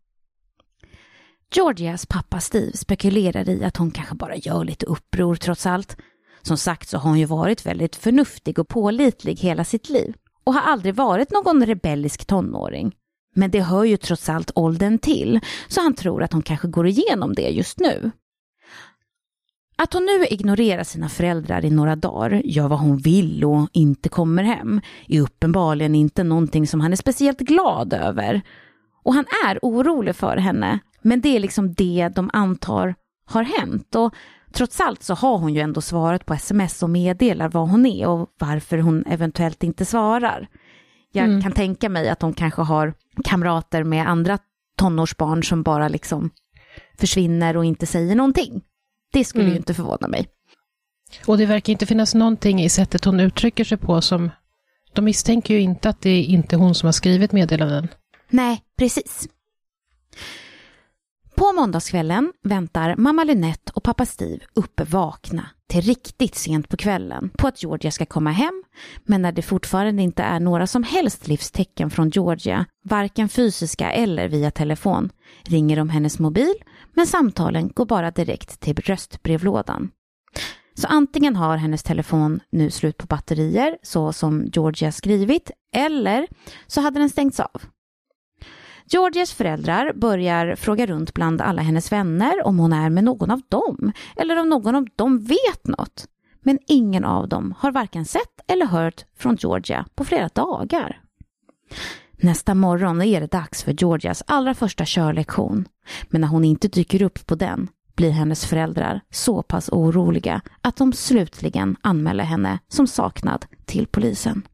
Georgias 1.54 2.06
pappa 2.06 2.40
Steve 2.40 2.78
spekulerar 2.78 3.50
i 3.50 3.64
att 3.64 3.78
hon 3.78 3.92
kanske 3.92 4.16
bara 4.16 4.36
gör 4.36 4.64
lite 4.64 4.86
uppror 4.86 5.36
trots 5.36 5.66
allt. 5.66 5.98
Som 6.42 6.58
sagt 6.58 6.90
så 6.90 6.98
har 6.98 7.10
hon 7.10 7.20
ju 7.20 7.26
varit 7.26 7.66
väldigt 7.66 7.96
förnuftig 7.96 8.60
och 8.60 8.68
pålitlig 8.68 9.36
hela 9.40 9.64
sitt 9.64 9.90
liv 9.90 10.16
och 10.44 10.54
har 10.54 10.62
aldrig 10.62 10.96
varit 10.96 11.32
någon 11.32 11.66
rebellisk 11.66 12.26
tonåring. 12.26 12.96
Men 13.36 13.52
det 13.52 13.62
hör 13.62 13.84
ju 13.84 13.98
trots 13.98 14.30
allt 14.30 14.52
åldern 14.56 14.98
till, 14.98 15.40
så 15.68 15.82
han 15.82 15.94
tror 15.94 16.24
att 16.24 16.34
hon 16.34 16.42
kanske 16.42 16.68
går 16.68 16.88
igenom 16.88 17.34
det 17.34 17.50
just 17.50 17.80
nu. 17.80 18.12
Att 19.76 19.94
hon 19.94 20.06
nu 20.06 20.26
ignorerar 20.26 20.84
sina 20.84 21.10
föräldrar 21.10 21.66
i 21.66 21.70
några 21.70 21.96
dagar, 21.96 22.42
gör 22.46 22.68
vad 22.68 22.80
hon 22.80 22.98
vill 22.98 23.46
och 23.46 23.70
inte 23.74 24.10
kommer 24.10 24.44
hem, 24.44 24.82
är 25.08 25.22
uppenbarligen 25.22 25.96
inte 25.96 26.24
någonting 26.24 26.68
som 26.68 26.82
han 26.82 26.92
är 26.92 26.98
speciellt 26.98 27.40
glad 27.40 27.94
över. 27.94 28.42
Och 29.04 29.14
han 29.14 29.26
är 29.48 29.60
orolig 29.62 30.16
för 30.16 30.38
henne, 30.38 30.80
men 31.02 31.22
det 31.22 31.36
är 31.36 31.40
liksom 31.40 31.74
det 31.74 32.10
de 32.16 32.30
antar 32.34 32.96
har 33.26 33.44
hänt. 33.44 33.96
Och 33.96 34.14
trots 34.52 34.82
allt 34.82 35.04
så 35.04 35.14
har 35.14 35.38
hon 35.38 35.54
ju 35.54 35.62
ändå 35.62 35.82
svarat 35.82 36.26
på 36.26 36.34
sms 36.34 36.84
och 36.84 36.90
meddelar 36.90 37.50
vad 37.50 37.70
hon 37.70 37.86
är 37.86 38.08
och 38.08 38.30
varför 38.40 38.78
hon 38.78 39.06
eventuellt 39.06 39.64
inte 39.64 39.86
svarar. 39.86 40.48
Jag 41.12 41.26
mm. 41.26 41.42
kan 41.42 41.52
tänka 41.52 41.90
mig 41.90 42.10
att 42.10 42.20
de 42.20 42.34
kanske 42.34 42.62
har 42.62 42.94
kamrater 43.24 43.84
med 43.84 44.10
andra 44.10 44.38
tonårsbarn 44.78 45.44
som 45.44 45.64
bara 45.64 45.88
liksom 45.88 46.30
försvinner 47.00 47.58
och 47.58 47.66
inte 47.66 47.86
säger 47.86 48.16
någonting. 48.16 48.62
Det 49.14 49.26
skulle 49.26 49.44
mm. 49.44 49.54
ju 49.54 49.58
inte 49.58 49.74
förvåna 49.74 50.08
mig. 50.08 50.28
Och 51.26 51.38
det 51.38 51.46
verkar 51.46 51.74
inte 51.74 51.86
finnas 51.86 52.16
någonting 52.16 52.62
i 52.62 52.70
sättet 52.70 53.06
hon 53.06 53.20
uttrycker 53.20 53.64
sig 53.64 53.78
på 53.78 54.02
som... 54.02 54.30
De 54.94 55.06
misstänker 55.06 55.54
ju 55.54 55.60
inte 55.60 55.90
att 55.90 56.02
det 56.02 56.10
är 56.10 56.24
inte 56.24 56.56
hon 56.56 56.76
som 56.76 56.88
har 56.88 56.92
skrivit 56.92 57.32
meddelanden. 57.32 57.88
Nej, 58.30 58.64
precis. 58.78 59.28
På 61.38 61.54
måndagskvällen 61.54 62.34
väntar 62.44 62.96
mamma 62.96 63.24
Lynette 63.24 63.72
och 63.76 63.84
pappa 63.84 64.06
Steve 64.06 64.40
uppe 64.54 64.84
vakna 64.84 65.50
till 65.70 65.82
riktigt 65.82 66.36
sent 66.36 66.70
på 66.70 66.78
kvällen 66.78 67.30
på 67.38 67.48
att 67.48 67.64
Georgia 67.64 67.92
ska 67.92 68.06
komma 68.06 68.32
hem, 68.32 68.64
men 69.06 69.22
när 69.22 69.32
det 69.32 69.42
fortfarande 69.42 70.02
inte 70.02 70.24
är 70.24 70.40
några 70.40 70.68
som 70.68 70.84
helst 70.84 71.28
livstecken 71.28 71.90
från 71.90 72.10
Georgia, 72.10 72.66
varken 72.84 73.30
fysiska 73.30 73.92
eller 73.92 74.28
via 74.28 74.52
telefon, 74.52 75.10
ringer 75.44 75.78
de 75.78 75.90
hennes 75.90 76.20
mobil, 76.20 76.54
men 76.94 77.08
samtalen 77.08 77.72
går 77.76 77.86
bara 77.86 78.12
direkt 78.12 78.60
till 78.60 78.76
röstbrevlådan. 78.76 79.90
Så 80.76 80.88
antingen 80.88 81.36
har 81.36 81.58
hennes 81.58 81.84
telefon 81.84 82.40
nu 82.50 82.72
slut 82.72 82.98
på 82.98 83.08
batterier, 83.08 83.78
så 83.84 84.14
som 84.14 84.46
Georgia 84.54 84.92
skrivit, 84.92 85.52
eller 85.76 86.28
så 86.68 86.82
hade 86.82 87.00
den 87.00 87.10
stängts 87.10 87.40
av. 87.40 87.62
Georgias 88.90 89.34
föräldrar 89.34 89.94
börjar 89.94 90.56
fråga 90.56 90.86
runt 90.86 91.14
bland 91.14 91.42
alla 91.42 91.62
hennes 91.62 91.92
vänner 91.92 92.46
om 92.46 92.60
hon 92.60 92.74
är 92.74 92.90
med 92.90 93.04
någon 93.04 93.32
av 93.32 93.42
dem 93.50 93.92
eller 94.16 94.40
om 94.40 94.50
någon 94.50 94.76
av 94.76 94.88
dem 94.96 95.20
vet 95.20 95.68
något. 95.68 96.08
Men 96.42 96.60
ingen 96.68 97.06
av 97.06 97.30
dem 97.30 97.54
har 97.60 97.72
varken 97.72 98.06
sett 98.06 98.52
eller 98.52 98.66
hört 98.66 99.06
från 99.18 99.36
Georgia 99.36 99.86
på 99.96 100.06
flera 100.06 100.28
dagar. 100.28 101.02
Nästa 102.12 102.56
morgon 102.56 103.02
är 103.02 103.22
det 103.22 103.32
dags 103.32 103.64
för 103.64 103.76
Georgias 103.82 104.24
allra 104.28 104.54
första 104.54 104.86
körlektion. 104.86 105.68
Men 106.10 106.22
när 106.22 106.28
hon 106.28 106.46
inte 106.46 106.68
dyker 106.68 107.02
upp 107.02 107.28
på 107.28 107.36
den 107.36 107.68
blir 107.96 108.12
hennes 108.12 108.46
föräldrar 108.46 109.02
så 109.12 109.44
pass 109.44 109.70
oroliga 109.70 110.42
att 110.62 110.78
de 110.78 110.94
slutligen 110.94 111.76
anmäler 111.82 112.24
henne 112.24 112.60
som 112.68 112.88
saknad 112.88 113.46
till 113.66 113.88
polisen. 113.88 114.48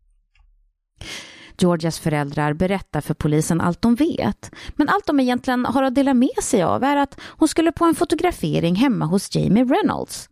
Georgias 1.57 1.99
föräldrar 1.99 2.53
berättar 2.53 3.01
för 3.01 3.13
polisen 3.13 3.61
allt 3.61 3.81
de 3.81 3.95
vet. 3.95 4.51
Men 4.75 4.89
allt 4.89 5.07
de 5.07 5.19
egentligen 5.19 5.65
har 5.65 5.83
att 5.83 5.95
dela 5.95 6.13
med 6.13 6.43
sig 6.43 6.63
av 6.63 6.83
är 6.83 6.95
att 6.97 7.19
hon 7.21 7.47
skulle 7.47 7.71
på 7.71 7.85
en 7.85 7.95
fotografering 7.95 8.75
hemma 8.75 9.05
hos 9.05 9.35
Jamie 9.35 9.63
Reynolds. 9.65 10.29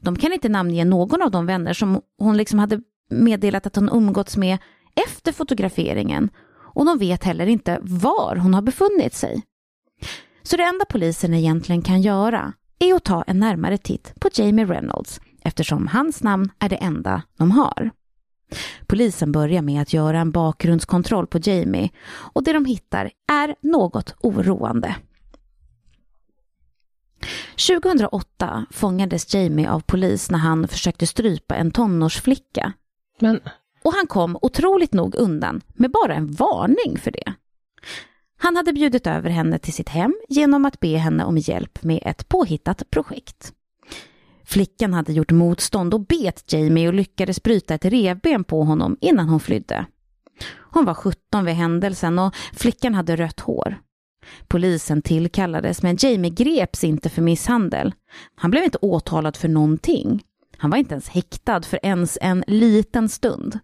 De 0.00 0.16
kan 0.16 0.32
inte 0.32 0.48
namnge 0.48 0.84
någon 0.84 1.22
av 1.22 1.30
de 1.30 1.46
vänner 1.46 1.72
som 1.72 2.00
hon 2.18 2.36
liksom 2.36 2.58
hade 2.58 2.80
meddelat 3.10 3.66
att 3.66 3.76
hon 3.76 3.88
umgåtts 3.92 4.36
med 4.36 4.58
efter 5.06 5.32
fotograferingen 5.32 6.30
och 6.74 6.86
de 6.86 6.98
vet 6.98 7.24
heller 7.24 7.46
inte 7.46 7.78
var 7.82 8.36
hon 8.36 8.54
har 8.54 8.62
befunnit 8.62 9.14
sig. 9.14 9.42
Så 10.42 10.56
det 10.56 10.62
enda 10.62 10.84
polisen 10.84 11.34
egentligen 11.34 11.82
kan 11.82 12.02
göra 12.02 12.52
är 12.78 12.94
att 12.94 13.04
ta 13.04 13.22
en 13.22 13.40
närmare 13.40 13.78
titt 13.78 14.12
på 14.20 14.28
Jamie 14.34 14.66
Reynolds 14.66 15.20
eftersom 15.42 15.86
hans 15.86 16.22
namn 16.22 16.50
är 16.58 16.68
det 16.68 16.76
enda 16.76 17.22
de 17.36 17.50
har. 17.50 17.90
Polisen 18.86 19.32
börjar 19.32 19.62
med 19.62 19.82
att 19.82 19.92
göra 19.92 20.20
en 20.20 20.30
bakgrundskontroll 20.30 21.26
på 21.26 21.38
Jamie 21.42 21.90
och 22.08 22.44
det 22.44 22.52
de 22.52 22.64
hittar 22.64 23.10
är 23.32 23.54
något 23.60 24.14
oroande. 24.20 24.96
2008 27.68 28.66
fångades 28.70 29.34
Jamie 29.34 29.70
av 29.70 29.80
polis 29.80 30.30
när 30.30 30.38
han 30.38 30.68
försökte 30.68 31.06
strypa 31.06 31.54
en 31.54 31.70
tonårsflicka. 31.70 32.72
Men... 33.20 33.40
Och 33.84 33.92
han 33.92 34.06
kom 34.06 34.38
otroligt 34.42 34.92
nog 34.92 35.14
undan 35.14 35.60
med 35.74 35.90
bara 35.90 36.14
en 36.14 36.32
varning 36.32 36.98
för 36.98 37.10
det. 37.10 37.34
Han 38.38 38.56
hade 38.56 38.72
bjudit 38.72 39.06
över 39.06 39.30
henne 39.30 39.58
till 39.58 39.72
sitt 39.72 39.88
hem 39.88 40.14
genom 40.28 40.64
att 40.64 40.80
be 40.80 40.96
henne 40.96 41.24
om 41.24 41.38
hjälp 41.38 41.82
med 41.82 42.02
ett 42.02 42.28
påhittat 42.28 42.90
projekt. 42.90 43.52
Flickan 44.52 44.94
hade 44.94 45.12
gjort 45.12 45.30
motstånd 45.30 45.94
och 45.94 46.00
bet 46.00 46.52
Jamie 46.52 46.88
och 46.88 46.94
lyckades 46.94 47.42
bryta 47.42 47.74
ett 47.74 47.84
revben 47.84 48.44
på 48.44 48.64
honom 48.64 48.96
innan 49.00 49.28
hon 49.28 49.40
flydde. 49.40 49.86
Hon 50.70 50.84
var 50.84 50.94
17 50.94 51.44
vid 51.44 51.54
händelsen 51.54 52.18
och 52.18 52.34
flickan 52.52 52.94
hade 52.94 53.16
rött 53.16 53.40
hår. 53.40 53.78
Polisen 54.48 55.02
tillkallades 55.02 55.82
men 55.82 55.96
Jamie 56.00 56.30
greps 56.30 56.84
inte 56.84 57.08
för 57.08 57.22
misshandel. 57.22 57.94
Han 58.34 58.50
blev 58.50 58.64
inte 58.64 58.78
åtalad 58.80 59.36
för 59.36 59.48
någonting. 59.48 60.22
Han 60.56 60.70
var 60.70 60.78
inte 60.78 60.94
ens 60.94 61.08
häktad 61.08 61.62
för 61.62 61.78
ens 61.82 62.18
en 62.20 62.44
liten 62.46 63.08
stund. 63.08 63.58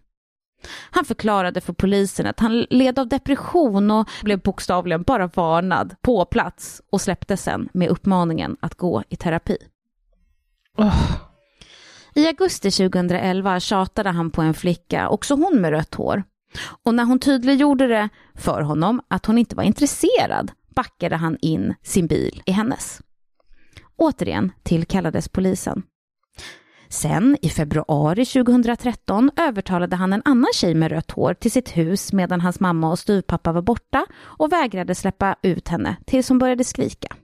Han 0.91 1.05
förklarade 1.05 1.61
för 1.61 1.73
polisen 1.73 2.25
att 2.25 2.39
han 2.39 2.59
led 2.69 2.99
av 2.99 3.07
depression 3.07 3.91
och 3.91 4.09
blev 4.23 4.39
bokstavligen 4.39 5.03
bara 5.03 5.27
varnad 5.27 5.95
på 6.01 6.25
plats 6.25 6.81
och 6.91 7.01
släpptes 7.01 7.43
sen 7.43 7.69
med 7.73 7.89
uppmaningen 7.89 8.57
att 8.59 8.75
gå 8.75 9.03
i 9.09 9.15
terapi. 9.15 9.57
Oh. 10.79 11.11
I 12.15 12.27
augusti 12.27 12.71
2011 12.71 13.59
tjatade 13.59 14.09
han 14.09 14.31
på 14.31 14.41
en 14.41 14.53
flicka, 14.53 15.09
också 15.09 15.35
hon 15.35 15.61
med 15.61 15.71
rött 15.71 15.95
hår. 15.95 16.23
Och 16.83 16.93
när 16.93 17.03
hon 17.03 17.19
tydliggjorde 17.19 17.87
det 17.87 18.09
för 18.35 18.61
honom 18.61 19.01
att 19.07 19.25
hon 19.25 19.37
inte 19.37 19.55
var 19.55 19.63
intresserad 19.63 20.51
backade 20.75 21.15
han 21.15 21.37
in 21.41 21.75
sin 21.83 22.07
bil 22.07 22.41
i 22.45 22.51
hennes. 22.51 23.01
Återigen 23.95 24.51
tillkallades 24.63 25.29
polisen. 25.29 25.83
Sen 26.89 27.37
i 27.41 27.49
februari 27.49 28.25
2013 28.25 29.31
övertalade 29.37 29.95
han 29.95 30.13
en 30.13 30.21
annan 30.25 30.51
tjej 30.53 30.75
med 30.75 30.91
rött 30.91 31.11
hår 31.11 31.33
till 31.33 31.51
sitt 31.51 31.77
hus 31.77 32.13
medan 32.13 32.41
hans 32.41 32.59
mamma 32.59 32.91
och 32.91 32.99
styvpappa 32.99 33.51
var 33.51 33.61
borta 33.61 34.05
och 34.21 34.51
vägrade 34.51 34.95
släppa 34.95 35.35
ut 35.41 35.67
henne 35.67 35.95
tills 36.05 36.29
hon 36.29 36.39
började 36.39 36.63
skrika. 36.63 37.15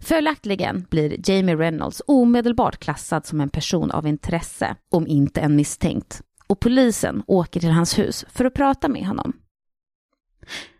Följaktligen 0.00 0.86
blir 0.90 1.30
Jamie 1.30 1.56
Reynolds 1.56 2.02
omedelbart 2.06 2.78
klassad 2.78 3.26
som 3.26 3.40
en 3.40 3.48
person 3.48 3.90
av 3.90 4.06
intresse, 4.06 4.76
om 4.90 5.06
inte 5.06 5.40
en 5.40 5.56
misstänkt, 5.56 6.22
och 6.46 6.60
polisen 6.60 7.22
åker 7.26 7.60
till 7.60 7.70
hans 7.70 7.98
hus 7.98 8.24
för 8.28 8.44
att 8.44 8.54
prata 8.54 8.88
med 8.88 9.06
honom. 9.06 9.32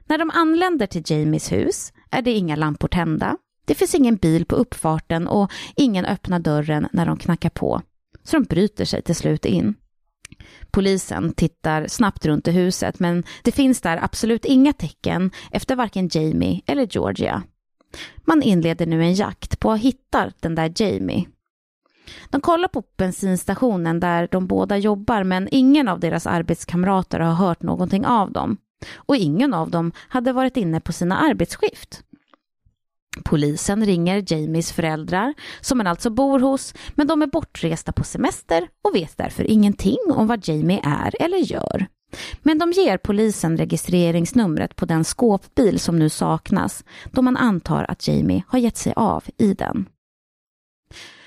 När 0.06 0.18
de 0.18 0.30
anländer 0.30 0.86
till 0.86 1.02
Jamies 1.06 1.52
hus 1.52 1.92
är 2.10 2.22
det 2.22 2.32
inga 2.32 2.56
lampor 2.56 2.88
tända, 2.88 3.36
det 3.64 3.74
finns 3.74 3.94
ingen 3.94 4.16
bil 4.16 4.44
på 4.44 4.56
uppfarten 4.56 5.28
och 5.28 5.52
ingen 5.76 6.04
öppnar 6.04 6.38
dörren 6.38 6.88
när 6.92 7.06
de 7.06 7.16
knackar 7.16 7.50
på, 7.50 7.82
så 8.24 8.36
de 8.36 8.44
bryter 8.44 8.84
sig 8.84 9.02
till 9.02 9.14
slut 9.14 9.44
in. 9.44 9.74
Polisen 10.70 11.32
tittar 11.32 11.86
snabbt 11.86 12.26
runt 12.26 12.48
i 12.48 12.50
huset 12.50 13.00
men 13.00 13.24
det 13.42 13.52
finns 13.52 13.80
där 13.80 14.04
absolut 14.04 14.44
inga 14.44 14.72
tecken 14.72 15.30
efter 15.50 15.76
varken 15.76 16.08
Jamie 16.12 16.60
eller 16.66 16.86
Georgia. 16.90 17.42
Man 18.24 18.42
inleder 18.42 18.86
nu 18.86 19.02
en 19.02 19.14
jakt 19.14 19.60
på 19.60 19.72
att 19.72 19.80
hitta 19.80 20.32
den 20.40 20.54
där 20.54 20.72
Jamie. 20.76 21.26
De 22.30 22.40
kollar 22.40 22.68
på 22.68 22.82
bensinstationen 22.96 24.00
där 24.00 24.28
de 24.30 24.46
båda 24.46 24.76
jobbar 24.76 25.24
men 25.24 25.48
ingen 25.50 25.88
av 25.88 26.00
deras 26.00 26.26
arbetskamrater 26.26 27.20
har 27.20 27.34
hört 27.34 27.62
någonting 27.62 28.06
av 28.06 28.32
dem. 28.32 28.56
Och 28.96 29.16
ingen 29.16 29.54
av 29.54 29.70
dem 29.70 29.92
hade 30.08 30.32
varit 30.32 30.56
inne 30.56 30.80
på 30.80 30.92
sina 30.92 31.18
arbetsskift. 31.18 32.02
Polisen 33.24 33.86
ringer 33.86 34.32
Jamies 34.32 34.72
föräldrar, 34.72 35.34
som 35.60 35.80
han 35.80 35.86
alltså 35.86 36.10
bor 36.10 36.40
hos, 36.40 36.74
men 36.94 37.06
de 37.06 37.22
är 37.22 37.26
bortresta 37.26 37.92
på 37.92 38.04
semester 38.04 38.68
och 38.84 38.94
vet 38.94 39.16
därför 39.16 39.44
ingenting 39.44 39.98
om 40.10 40.26
vad 40.26 40.48
Jamie 40.48 40.80
är 40.84 41.22
eller 41.22 41.38
gör. 41.38 41.86
Men 42.42 42.58
de 42.58 42.72
ger 42.72 42.98
polisen 42.98 43.56
registreringsnumret 43.56 44.76
på 44.76 44.86
den 44.86 45.04
skåpbil 45.04 45.80
som 45.80 45.98
nu 45.98 46.08
saknas, 46.08 46.84
då 47.12 47.22
man 47.22 47.36
antar 47.36 47.86
att 47.88 48.08
Jamie 48.08 48.42
har 48.48 48.58
gett 48.58 48.76
sig 48.76 48.92
av 48.96 49.24
i 49.36 49.54
den. 49.54 49.88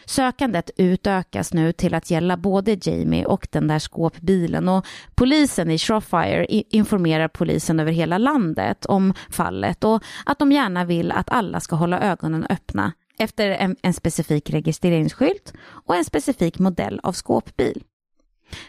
Sökandet 0.05 0.71
utökas 0.77 1.53
nu 1.53 1.73
till 1.73 1.93
att 1.93 2.11
gälla 2.11 2.38
både 2.38 2.77
Jamie 2.81 3.25
och 3.25 3.47
den 3.51 3.67
där 3.67 3.79
skåpbilen 3.79 4.69
och 4.69 4.85
polisen 5.15 5.71
i 5.71 5.77
Shropshire 5.77 6.45
informerar 6.50 7.27
polisen 7.27 7.79
över 7.79 7.91
hela 7.91 8.17
landet 8.17 8.85
om 8.85 9.13
fallet 9.29 9.83
och 9.83 10.03
att 10.25 10.39
de 10.39 10.51
gärna 10.51 10.85
vill 10.85 11.11
att 11.11 11.29
alla 11.29 11.59
ska 11.59 11.75
hålla 11.75 12.00
ögonen 12.00 12.45
öppna 12.50 12.91
efter 13.17 13.50
en, 13.50 13.75
en 13.81 13.93
specifik 13.93 14.50
registreringsskylt 14.50 15.53
och 15.61 15.95
en 15.95 16.05
specifik 16.05 16.59
modell 16.59 17.00
av 17.03 17.13
skåpbil. 17.13 17.83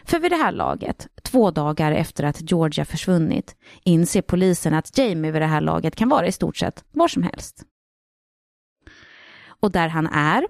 För 0.05 0.19
vid 0.19 0.31
det 0.31 0.35
här 0.35 0.51
laget, 0.51 1.07
två 1.21 1.51
dagar 1.51 1.91
efter 1.91 2.23
att 2.23 2.51
Georgia 2.51 2.85
försvunnit, 2.85 3.55
inser 3.83 4.21
polisen 4.21 4.73
att 4.73 4.97
Jamie 4.97 5.31
vid 5.31 5.41
det 5.41 5.47
här 5.47 5.61
laget 5.61 5.95
kan 5.95 6.09
vara 6.09 6.27
i 6.27 6.31
stort 6.31 6.57
sett 6.57 6.83
var 6.91 7.07
som 7.07 7.23
helst. 7.23 7.63
Och 9.45 9.71
där 9.71 9.87
han 9.87 10.07
är 10.07 10.47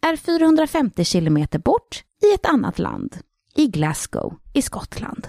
är 0.00 0.16
450 0.16 1.04
kilometer 1.04 1.58
bort 1.58 2.04
i 2.22 2.34
ett 2.34 2.46
annat 2.46 2.78
land, 2.78 3.18
i 3.54 3.66
Glasgow 3.66 4.38
i 4.52 4.62
Skottland. 4.62 5.28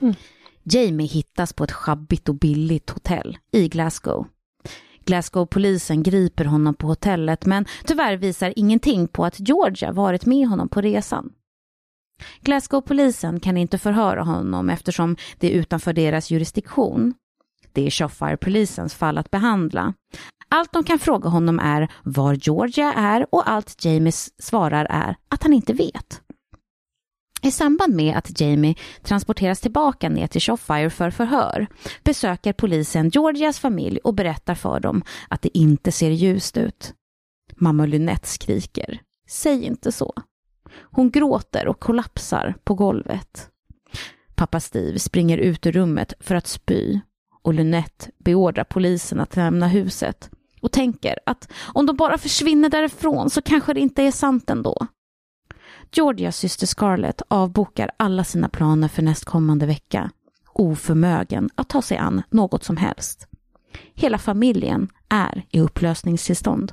Mm. 0.00 0.14
Jamie 0.62 1.06
hittas 1.06 1.52
på 1.52 1.64
ett 1.64 1.72
schabbigt 1.72 2.28
och 2.28 2.34
billigt 2.34 2.90
hotell 2.90 3.38
i 3.52 3.68
Glasgow. 3.68 4.26
Glasgow-polisen 5.04 6.02
griper 6.02 6.44
honom 6.44 6.74
på 6.74 6.86
hotellet 6.86 7.46
men 7.46 7.64
tyvärr 7.84 8.16
visar 8.16 8.52
ingenting 8.56 9.08
på 9.08 9.24
att 9.24 9.40
Georgia 9.40 9.92
varit 9.92 10.26
med 10.26 10.48
honom 10.48 10.68
på 10.68 10.80
resan. 10.80 11.32
Glasgow-polisen 12.40 13.40
kan 13.40 13.56
inte 13.56 13.78
förhöra 13.78 14.22
honom 14.22 14.70
eftersom 14.70 15.16
det 15.38 15.46
är 15.46 15.58
utanför 15.58 15.92
deras 15.92 16.30
jurisdiktion. 16.30 17.14
Det 17.72 17.86
är 17.86 17.90
Shropshire-polisens 17.90 18.94
fall 18.94 19.18
att 19.18 19.30
behandla. 19.30 19.94
Allt 20.48 20.72
de 20.72 20.84
kan 20.84 20.98
fråga 20.98 21.28
honom 21.28 21.58
är 21.58 21.92
var 22.02 22.34
Georgia 22.34 22.92
är 22.92 23.26
och 23.34 23.50
allt 23.50 23.84
Jamies 23.84 24.42
svarar 24.42 24.84
är 24.84 25.16
att 25.28 25.42
han 25.42 25.52
inte 25.52 25.72
vet. 25.72 26.22
I 27.42 27.50
samband 27.50 27.94
med 27.94 28.16
att 28.16 28.40
Jamie 28.40 28.74
transporteras 29.02 29.60
tillbaka 29.60 30.08
ner 30.08 30.26
till 30.26 30.40
Shofire 30.40 30.90
för 30.90 31.10
förhör 31.10 31.66
besöker 32.04 32.52
polisen 32.52 33.08
Georgias 33.08 33.58
familj 33.58 33.98
och 34.04 34.14
berättar 34.14 34.54
för 34.54 34.80
dem 34.80 35.02
att 35.28 35.42
det 35.42 35.58
inte 35.58 35.92
ser 35.92 36.10
ljust 36.10 36.56
ut. 36.56 36.94
Mamma 37.56 37.86
Lynette 37.86 38.28
skriker. 38.28 39.00
Säg 39.28 39.64
inte 39.64 39.92
så. 39.92 40.14
Hon 40.90 41.10
gråter 41.10 41.68
och 41.68 41.80
kollapsar 41.80 42.54
på 42.64 42.74
golvet. 42.74 43.48
Pappa 44.34 44.60
Steve 44.60 44.98
springer 44.98 45.38
ut 45.38 45.66
ur 45.66 45.72
rummet 45.72 46.12
för 46.20 46.34
att 46.34 46.46
spy 46.46 47.00
och 47.42 47.54
Lynette 47.54 48.10
beordrar 48.18 48.64
polisen 48.64 49.20
att 49.20 49.36
lämna 49.36 49.68
huset 49.68 50.30
och 50.60 50.72
tänker 50.72 51.18
att 51.26 51.48
om 51.74 51.86
de 51.86 51.96
bara 51.96 52.18
försvinner 52.18 52.68
därifrån 52.68 53.30
så 53.30 53.42
kanske 53.42 53.74
det 53.74 53.80
inte 53.80 54.02
är 54.02 54.12
sant 54.12 54.50
ändå. 54.50 54.86
Georgias 55.92 56.36
syster 56.36 56.66
Scarlett 56.66 57.22
avbokar 57.28 57.90
alla 57.96 58.24
sina 58.24 58.48
planer 58.48 58.88
för 58.88 59.02
nästkommande 59.02 59.66
vecka, 59.66 60.10
oförmögen 60.52 61.50
att 61.54 61.68
ta 61.68 61.82
sig 61.82 61.96
an 61.96 62.22
något 62.30 62.64
som 62.64 62.76
helst. 62.76 63.26
Hela 63.94 64.18
familjen 64.18 64.88
är 65.08 65.46
i 65.50 65.60
upplösningstillstånd. 65.60 66.72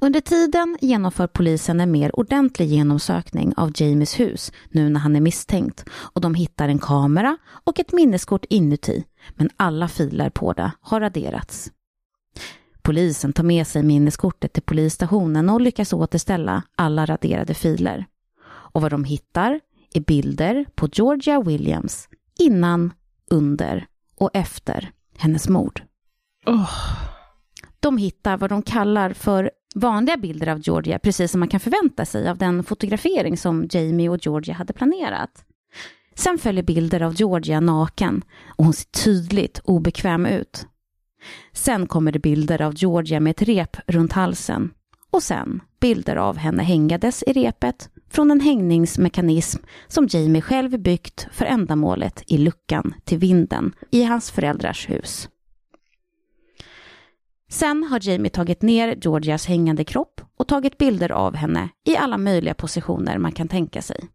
Under 0.00 0.20
tiden 0.20 0.78
genomför 0.80 1.26
polisen 1.26 1.80
en 1.80 1.90
mer 1.90 2.20
ordentlig 2.20 2.68
genomsökning 2.68 3.54
av 3.56 3.72
Jamies 3.74 4.20
hus 4.20 4.52
nu 4.70 4.88
när 4.88 5.00
han 5.00 5.16
är 5.16 5.20
misstänkt 5.20 5.84
och 5.92 6.20
de 6.20 6.34
hittar 6.34 6.68
en 6.68 6.78
kamera 6.78 7.36
och 7.46 7.80
ett 7.80 7.92
minneskort 7.92 8.44
inuti 8.48 9.04
men 9.34 9.50
alla 9.56 9.88
filer 9.88 10.30
på 10.30 10.52
det 10.52 10.70
har 10.80 11.00
raderats. 11.00 11.70
Polisen 12.82 13.32
tar 13.32 13.44
med 13.44 13.66
sig 13.66 13.82
minneskortet 13.82 14.52
till 14.52 14.62
polisstationen 14.62 15.50
och 15.50 15.60
lyckas 15.60 15.92
återställa 15.92 16.62
alla 16.76 17.06
raderade 17.06 17.54
filer. 17.54 18.06
Och 18.46 18.82
vad 18.82 18.90
de 18.90 19.04
hittar 19.04 19.60
är 19.94 20.00
bilder 20.00 20.66
på 20.74 20.88
Georgia 20.92 21.40
Williams 21.40 22.08
innan, 22.38 22.92
under 23.30 23.86
och 24.16 24.30
efter 24.34 24.90
hennes 25.16 25.48
mord. 25.48 25.82
Oh. 26.46 26.70
De 27.80 27.98
hittar 27.98 28.36
vad 28.36 28.50
de 28.50 28.62
kallar 28.62 29.12
för 29.12 29.50
vanliga 29.76 30.16
bilder 30.16 30.46
av 30.46 30.60
Georgia, 30.60 30.98
precis 30.98 31.30
som 31.30 31.40
man 31.40 31.48
kan 31.48 31.60
förvänta 31.60 32.04
sig 32.04 32.28
av 32.28 32.38
den 32.38 32.64
fotografering 32.64 33.36
som 33.36 33.68
Jamie 33.70 34.08
och 34.08 34.26
Georgia 34.26 34.54
hade 34.54 34.72
planerat. 34.72 35.44
Sen 36.14 36.38
följer 36.38 36.62
bilder 36.62 37.02
av 37.02 37.14
Georgia 37.14 37.60
naken 37.60 38.22
och 38.46 38.64
hon 38.64 38.72
ser 38.72 39.04
tydligt 39.04 39.60
obekväm 39.64 40.26
ut. 40.26 40.66
Sen 41.52 41.86
kommer 41.86 42.12
det 42.12 42.18
bilder 42.18 42.62
av 42.62 42.74
Georgia 42.76 43.20
med 43.20 43.30
ett 43.30 43.42
rep 43.42 43.76
runt 43.86 44.12
halsen 44.12 44.70
och 45.10 45.22
sen 45.22 45.60
bilder 45.80 46.16
av 46.16 46.36
henne 46.36 46.62
hängandes 46.62 47.22
i 47.22 47.32
repet 47.32 47.90
från 48.10 48.30
en 48.30 48.40
hängningsmekanism 48.40 49.62
som 49.88 50.06
Jamie 50.10 50.42
själv 50.42 50.78
byggt 50.78 51.28
för 51.32 51.44
ändamålet 51.44 52.22
i 52.26 52.38
luckan 52.38 52.94
till 53.04 53.18
vinden 53.18 53.72
i 53.90 54.02
hans 54.04 54.30
föräldrars 54.30 54.90
hus. 54.90 55.28
Sen 57.48 57.84
har 57.84 58.08
Jamie 58.08 58.30
tagit 58.30 58.62
ner 58.62 58.96
Georgias 59.00 59.46
hängande 59.46 59.84
kropp 59.84 60.20
och 60.36 60.48
tagit 60.48 60.78
bilder 60.78 61.12
av 61.12 61.34
henne 61.34 61.68
i 61.84 61.96
alla 61.96 62.18
möjliga 62.18 62.54
positioner 62.54 63.18
man 63.18 63.32
kan 63.32 63.48
tänka 63.48 63.82
sig. 63.82 64.08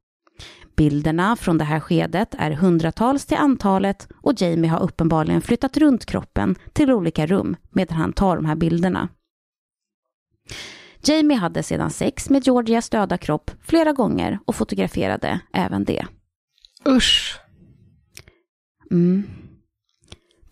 Bilderna 0.76 1.36
från 1.36 1.58
det 1.58 1.64
här 1.64 1.80
skedet 1.80 2.36
är 2.38 2.52
hundratals 2.52 3.26
till 3.26 3.38
antalet 3.38 4.08
och 4.22 4.42
Jamie 4.42 4.72
har 4.72 4.80
uppenbarligen 4.80 5.42
flyttat 5.42 5.78
runt 5.78 6.06
kroppen 6.06 6.56
till 6.74 6.92
olika 6.92 7.26
rum 7.26 7.56
medan 7.70 7.98
han 7.98 8.14
tar 8.14 8.36
de 8.36 8.46
här 8.46 8.56
bilderna. 8.56 9.10
Jamie 11.04 11.38
hade 11.38 11.64
sedan 11.64 11.92
sex 11.92 12.30
med 12.30 12.48
Georgias 12.48 12.90
döda 12.90 13.18
kropp 13.18 13.52
flera 13.62 13.94
gånger 13.94 14.40
och 14.46 14.56
fotograferade 14.56 15.40
även 15.54 15.86
det. 15.86 16.06
Usch! 16.88 17.40
Mm. 18.92 19.24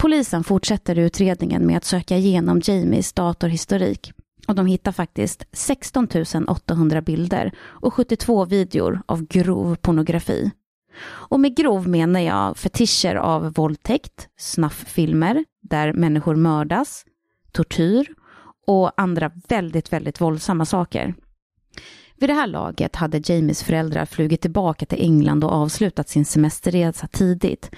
Polisen 0.01 0.43
fortsätter 0.43 0.99
utredningen 0.99 1.67
med 1.67 1.77
att 1.77 1.85
söka 1.85 2.17
igenom 2.17 2.61
Jamies 2.63 3.13
datorhistorik 3.13 4.13
och 4.47 4.55
de 4.55 4.65
hittar 4.65 4.91
faktiskt 4.91 5.43
16 5.51 6.07
800 6.47 7.01
bilder 7.01 7.51
och 7.59 7.93
72 7.93 8.45
videor 8.45 9.01
av 9.05 9.27
grov 9.27 9.75
pornografi. 9.75 10.51
Och 11.03 11.39
med 11.39 11.57
grov 11.57 11.87
menar 11.87 12.19
jag 12.19 12.57
fetischer 12.57 13.15
av 13.15 13.53
våldtäkt, 13.53 14.27
snafffilmer 14.37 15.45
där 15.61 15.93
människor 15.93 16.35
mördas, 16.35 17.05
tortyr 17.51 18.07
och 18.67 19.01
andra 19.01 19.31
väldigt, 19.47 19.93
väldigt 19.93 20.21
våldsamma 20.21 20.65
saker. 20.65 21.15
Vid 22.17 22.29
det 22.29 22.33
här 22.33 22.47
laget 22.47 22.95
hade 22.95 23.21
Jamies 23.25 23.63
föräldrar 23.63 24.05
flugit 24.05 24.41
tillbaka 24.41 24.85
till 24.85 25.01
England 25.01 25.43
och 25.43 25.51
avslutat 25.51 26.09
sin 26.09 26.25
semesterresa 26.25 27.07
tidigt. 27.07 27.71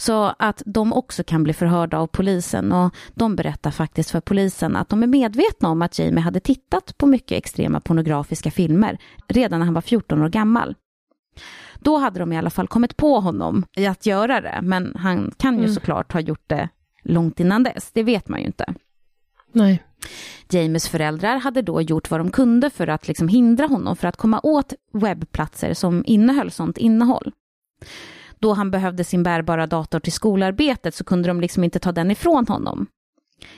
Så 0.00 0.34
att 0.38 0.62
de 0.66 0.92
också 0.92 1.24
kan 1.24 1.42
bli 1.44 1.52
förhörda 1.52 1.98
av 1.98 2.06
polisen 2.06 2.72
och 2.72 2.94
de 3.14 3.36
berättar 3.36 3.70
faktiskt 3.70 4.10
för 4.10 4.20
polisen 4.20 4.76
att 4.76 4.88
de 4.88 5.02
är 5.02 5.06
medvetna 5.06 5.68
om 5.68 5.82
att 5.82 5.98
Jamie 5.98 6.20
hade 6.20 6.40
tittat 6.40 6.98
på 6.98 7.06
mycket 7.06 7.38
extrema 7.38 7.80
pornografiska 7.80 8.50
filmer 8.50 8.98
redan 9.28 9.58
när 9.58 9.64
han 9.64 9.74
var 9.74 9.80
14 9.80 10.22
år 10.22 10.28
gammal. 10.28 10.74
Då 11.78 11.96
hade 11.96 12.20
de 12.20 12.32
i 12.32 12.38
alla 12.38 12.50
fall 12.50 12.68
kommit 12.68 12.96
på 12.96 13.20
honom 13.20 13.64
i 13.76 13.86
att 13.86 14.06
göra 14.06 14.40
det, 14.40 14.58
men 14.62 14.92
han 14.96 15.32
kan 15.36 15.54
ju 15.54 15.64
mm. 15.64 15.74
såklart 15.74 16.12
ha 16.12 16.20
gjort 16.20 16.44
det 16.46 16.68
långt 17.02 17.40
innan 17.40 17.62
dess, 17.62 17.90
det 17.92 18.02
vet 18.02 18.28
man 18.28 18.40
ju 18.40 18.46
inte. 18.46 18.74
Nej. 19.52 19.82
James 20.50 20.88
föräldrar 20.88 21.36
hade 21.36 21.62
då 21.62 21.82
gjort 21.82 22.10
vad 22.10 22.20
de 22.20 22.30
kunde 22.30 22.70
för 22.70 22.86
att 22.86 23.08
liksom 23.08 23.28
hindra 23.28 23.66
honom 23.66 23.96
för 23.96 24.08
att 24.08 24.16
komma 24.16 24.40
åt 24.42 24.72
webbplatser 24.92 25.74
som 25.74 26.02
innehöll 26.06 26.50
sånt 26.50 26.78
innehåll 26.78 27.32
då 28.40 28.52
han 28.52 28.70
behövde 28.70 29.04
sin 29.04 29.22
bärbara 29.22 29.66
dator 29.66 30.00
till 30.00 30.12
skolarbetet 30.12 30.94
så 30.94 31.04
kunde 31.04 31.28
de 31.28 31.40
liksom 31.40 31.64
inte 31.64 31.78
ta 31.78 31.92
den 31.92 32.10
ifrån 32.10 32.46
honom. 32.48 32.86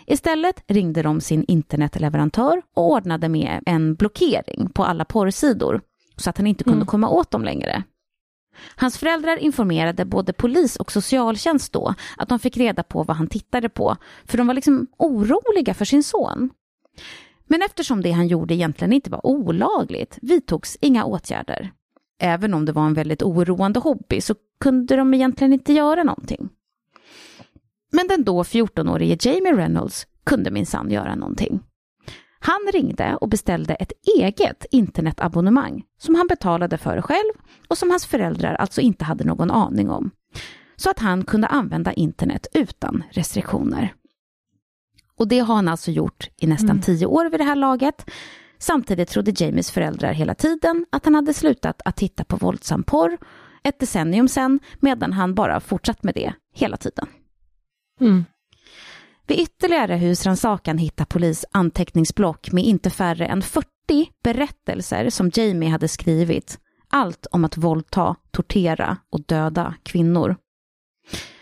Istället 0.06 0.64
ringde 0.66 1.02
de 1.02 1.20
sin 1.20 1.44
internetleverantör 1.48 2.62
och 2.74 2.90
ordnade 2.90 3.28
med 3.28 3.62
en 3.66 3.94
blockering 3.94 4.70
på 4.74 4.84
alla 4.84 5.04
porrsidor 5.04 5.80
så 6.16 6.30
att 6.30 6.36
han 6.36 6.46
inte 6.46 6.64
kunde 6.64 6.76
mm. 6.76 6.86
komma 6.86 7.08
åt 7.08 7.30
dem 7.30 7.44
längre. 7.44 7.82
Hans 8.76 8.98
föräldrar 8.98 9.36
informerade 9.36 10.04
både 10.04 10.32
polis 10.32 10.76
och 10.76 10.92
socialtjänst 10.92 11.72
då 11.72 11.94
att 12.16 12.28
de 12.28 12.38
fick 12.38 12.56
reda 12.56 12.82
på 12.82 13.02
vad 13.02 13.16
han 13.16 13.26
tittade 13.26 13.68
på, 13.68 13.96
för 14.24 14.38
de 14.38 14.46
var 14.46 14.54
liksom 14.54 14.86
oroliga 14.98 15.74
för 15.74 15.84
sin 15.84 16.02
son. 16.02 16.50
Men 17.46 17.62
eftersom 17.62 18.02
det 18.02 18.10
han 18.10 18.28
gjorde 18.28 18.54
egentligen 18.54 18.92
inte 18.92 19.10
var 19.10 19.26
olagligt 19.26 20.18
vidtogs 20.22 20.76
inga 20.80 21.04
åtgärder. 21.04 21.72
Även 22.20 22.54
om 22.54 22.64
det 22.64 22.72
var 22.72 22.86
en 22.86 22.94
väldigt 22.94 23.22
oroande 23.22 23.80
hobby, 23.80 24.20
så 24.20 24.34
kunde 24.60 24.96
de 24.96 25.14
egentligen 25.14 25.52
inte 25.52 25.72
göra 25.72 26.02
någonting. 26.02 26.48
Men 27.92 28.08
den 28.08 28.24
då 28.24 28.42
14-årige 28.42 29.18
Jamie 29.20 29.56
Reynolds 29.56 30.06
kunde 30.24 30.50
minsann 30.50 30.90
göra 30.90 31.14
någonting. 31.14 31.60
Han 32.40 32.60
ringde 32.72 33.16
och 33.16 33.28
beställde 33.28 33.74
ett 33.74 33.92
eget 34.18 34.66
internetabonnemang 34.70 35.82
som 35.98 36.14
han 36.14 36.26
betalade 36.26 36.78
för 36.78 37.02
själv 37.02 37.32
och 37.68 37.78
som 37.78 37.90
hans 37.90 38.06
föräldrar 38.06 38.54
alltså 38.54 38.80
inte 38.80 39.04
hade 39.04 39.24
någon 39.24 39.50
aning 39.50 39.90
om. 39.90 40.10
Så 40.76 40.90
att 40.90 40.98
han 40.98 41.24
kunde 41.24 41.46
använda 41.46 41.92
internet 41.92 42.46
utan 42.52 43.04
restriktioner. 43.10 43.94
Och 45.16 45.28
det 45.28 45.38
har 45.38 45.54
han 45.54 45.68
alltså 45.68 45.90
gjort 45.90 46.28
i 46.36 46.46
nästan 46.46 46.70
mm. 46.70 46.82
tio 46.82 47.06
år 47.06 47.30
vid 47.30 47.40
det 47.40 47.44
här 47.44 47.56
laget. 47.56 48.10
Samtidigt 48.60 49.08
trodde 49.08 49.44
Jamies 49.44 49.70
föräldrar 49.70 50.12
hela 50.12 50.34
tiden 50.34 50.86
att 50.90 51.04
han 51.04 51.14
hade 51.14 51.34
slutat 51.34 51.82
att 51.84 51.96
titta 51.96 52.24
på 52.24 52.36
våldsam 52.36 52.82
porr 52.82 53.18
ett 53.62 53.78
decennium 53.78 54.28
sen, 54.28 54.60
medan 54.80 55.12
han 55.12 55.34
bara 55.34 55.60
fortsatt 55.60 56.02
med 56.02 56.14
det 56.14 56.32
hela 56.54 56.76
tiden. 56.76 57.08
Mm. 58.00 58.24
Vid 59.26 59.40
ytterligare 59.40 59.96
husrannsakan 59.96 60.78
hittar 60.78 61.04
polis 61.04 61.44
anteckningsblock 61.50 62.52
med 62.52 62.64
inte 62.64 62.90
färre 62.90 63.26
än 63.26 63.42
40 63.42 63.66
berättelser 64.22 65.10
som 65.10 65.30
Jamie 65.34 65.68
hade 65.68 65.88
skrivit. 65.88 66.58
Allt 66.88 67.26
om 67.30 67.44
att 67.44 67.56
våldta, 67.56 68.16
tortera 68.30 68.96
och 69.10 69.24
döda 69.26 69.74
kvinnor. 69.82 70.36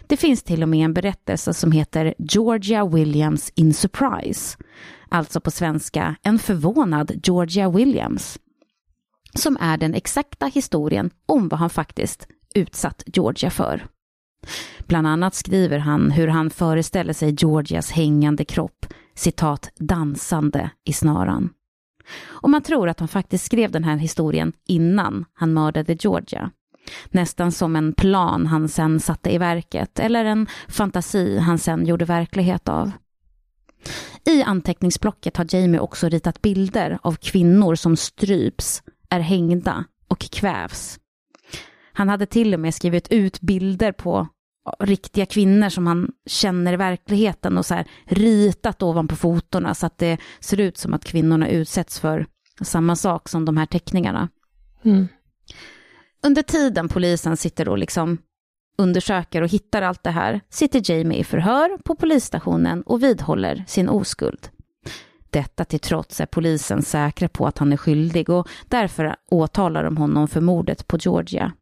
Det 0.07 0.17
finns 0.17 0.43
till 0.43 0.63
och 0.63 0.69
med 0.69 0.85
en 0.85 0.95
berättelse 0.95 1.55
som 1.55 1.73
heter 1.73 2.15
Georgia 2.19 2.87
Williams 2.87 3.53
in 3.55 3.75
Surprise. 3.75 4.59
Alltså 5.09 5.41
på 5.41 5.51
svenska 5.51 6.17
En 6.23 6.39
förvånad 6.39 7.13
Georgia 7.23 7.71
Williams. 7.71 8.39
Som 9.35 9.57
är 9.61 9.77
den 9.77 9.95
exakta 9.95 10.47
historien 10.47 11.11
om 11.27 11.49
vad 11.49 11.61
han 11.61 11.71
faktiskt 11.71 12.29
utsatt 12.55 13.03
Georgia 13.07 13.51
för. 13.51 13.87
Bland 14.87 15.07
annat 15.07 15.35
skriver 15.35 15.79
han 15.79 16.11
hur 16.11 16.29
han 16.29 16.51
föreställer 16.51 17.13
sig 17.13 17.37
Georgias 17.39 17.91
hängande 17.91 18.45
kropp, 18.45 18.87
citat, 19.15 19.71
dansande 19.79 20.71
i 20.85 20.93
snaran. 20.93 21.51
Och 22.23 22.51
man 22.51 22.63
tror 22.63 22.89
att 22.89 23.01
han 23.01 23.09
faktiskt 23.09 23.45
skrev 23.45 23.71
den 23.71 23.85
här 23.85 23.97
historien 23.97 24.53
innan 24.67 25.25
han 25.35 25.53
mördade 25.53 25.97
Georgia. 26.01 26.51
Nästan 27.11 27.53
som 27.53 27.77
en 27.77 27.93
plan 27.93 28.47
han 28.47 28.69
sen 28.69 29.01
satte 29.01 29.35
i 29.35 29.39
verket, 29.39 29.99
eller 29.99 30.25
en 30.25 30.47
fantasi 30.69 31.39
han 31.39 31.59
sen 31.59 31.87
gjorde 31.87 32.05
verklighet 32.05 32.69
av. 32.69 32.91
I 34.25 34.43
anteckningsblocket 34.43 35.37
har 35.37 35.47
Jamie 35.55 35.81
också 35.81 36.09
ritat 36.09 36.43
bilder 36.43 36.99
av 37.03 37.13
kvinnor 37.13 37.75
som 37.75 37.97
stryps, 37.97 38.83
är 39.09 39.21
hängda 39.21 39.85
och 40.09 40.19
kvävs. 40.19 40.99
Han 41.93 42.09
hade 42.09 42.27
till 42.27 42.55
och 42.55 42.61
med 42.61 42.75
skrivit 42.75 43.09
ut 43.09 43.41
bilder 43.41 43.93
på 43.93 44.29
riktiga 44.81 45.27
kvinnor 45.27 45.69
som 45.69 45.87
han 45.87 46.13
känner 46.27 46.73
i 46.73 46.77
verkligheten 46.77 47.59
och 47.59 47.67
så 47.67 47.75
här 47.75 47.87
ritat 48.05 48.83
ovanpå 48.83 49.17
fotona 49.17 49.75
så 49.75 49.87
att 49.87 49.99
det 49.99 50.19
ser 50.41 50.61
ut 50.61 50.79
som 50.79 50.95
att 50.95 51.05
kvinnorna 51.05 51.49
utsätts 51.49 52.01
för 52.01 52.27
samma 52.61 52.97
sak 52.97 53.29
som 53.29 53.45
de 53.45 53.57
här 53.57 53.67
teckningarna. 53.67 54.29
Mm. 54.85 55.09
Under 56.23 56.43
tiden 56.43 56.89
polisen 56.89 57.37
sitter 57.37 57.69
och 57.69 57.79
liksom 57.79 58.19
undersöker 58.79 59.43
och 59.43 59.49
hittar 59.49 59.83
allt 59.83 60.03
det 60.03 60.11
här 60.11 60.41
sitter 60.51 60.91
Jamie 60.91 61.19
i 61.19 61.25
förhör 61.25 61.79
på 61.85 61.95
polisstationen 61.95 62.83
och 62.83 63.03
vidhåller 63.03 63.65
sin 63.67 63.89
oskuld. 63.89 64.49
Detta 65.31 65.65
till 65.65 65.81
trots 65.81 66.21
är 66.21 66.27
polisen 66.27 66.83
säkra 66.83 67.29
på 67.29 67.47
att 67.47 67.59
han 67.59 67.73
är 67.73 67.77
skyldig 67.77 68.31
och 68.31 68.49
därför 68.69 69.17
åtalar 69.31 69.85
de 69.85 69.97
honom 69.97 70.29
för 70.29 70.41
mordet 70.41 70.89
på 70.89 70.99
Georgia. 71.01 71.53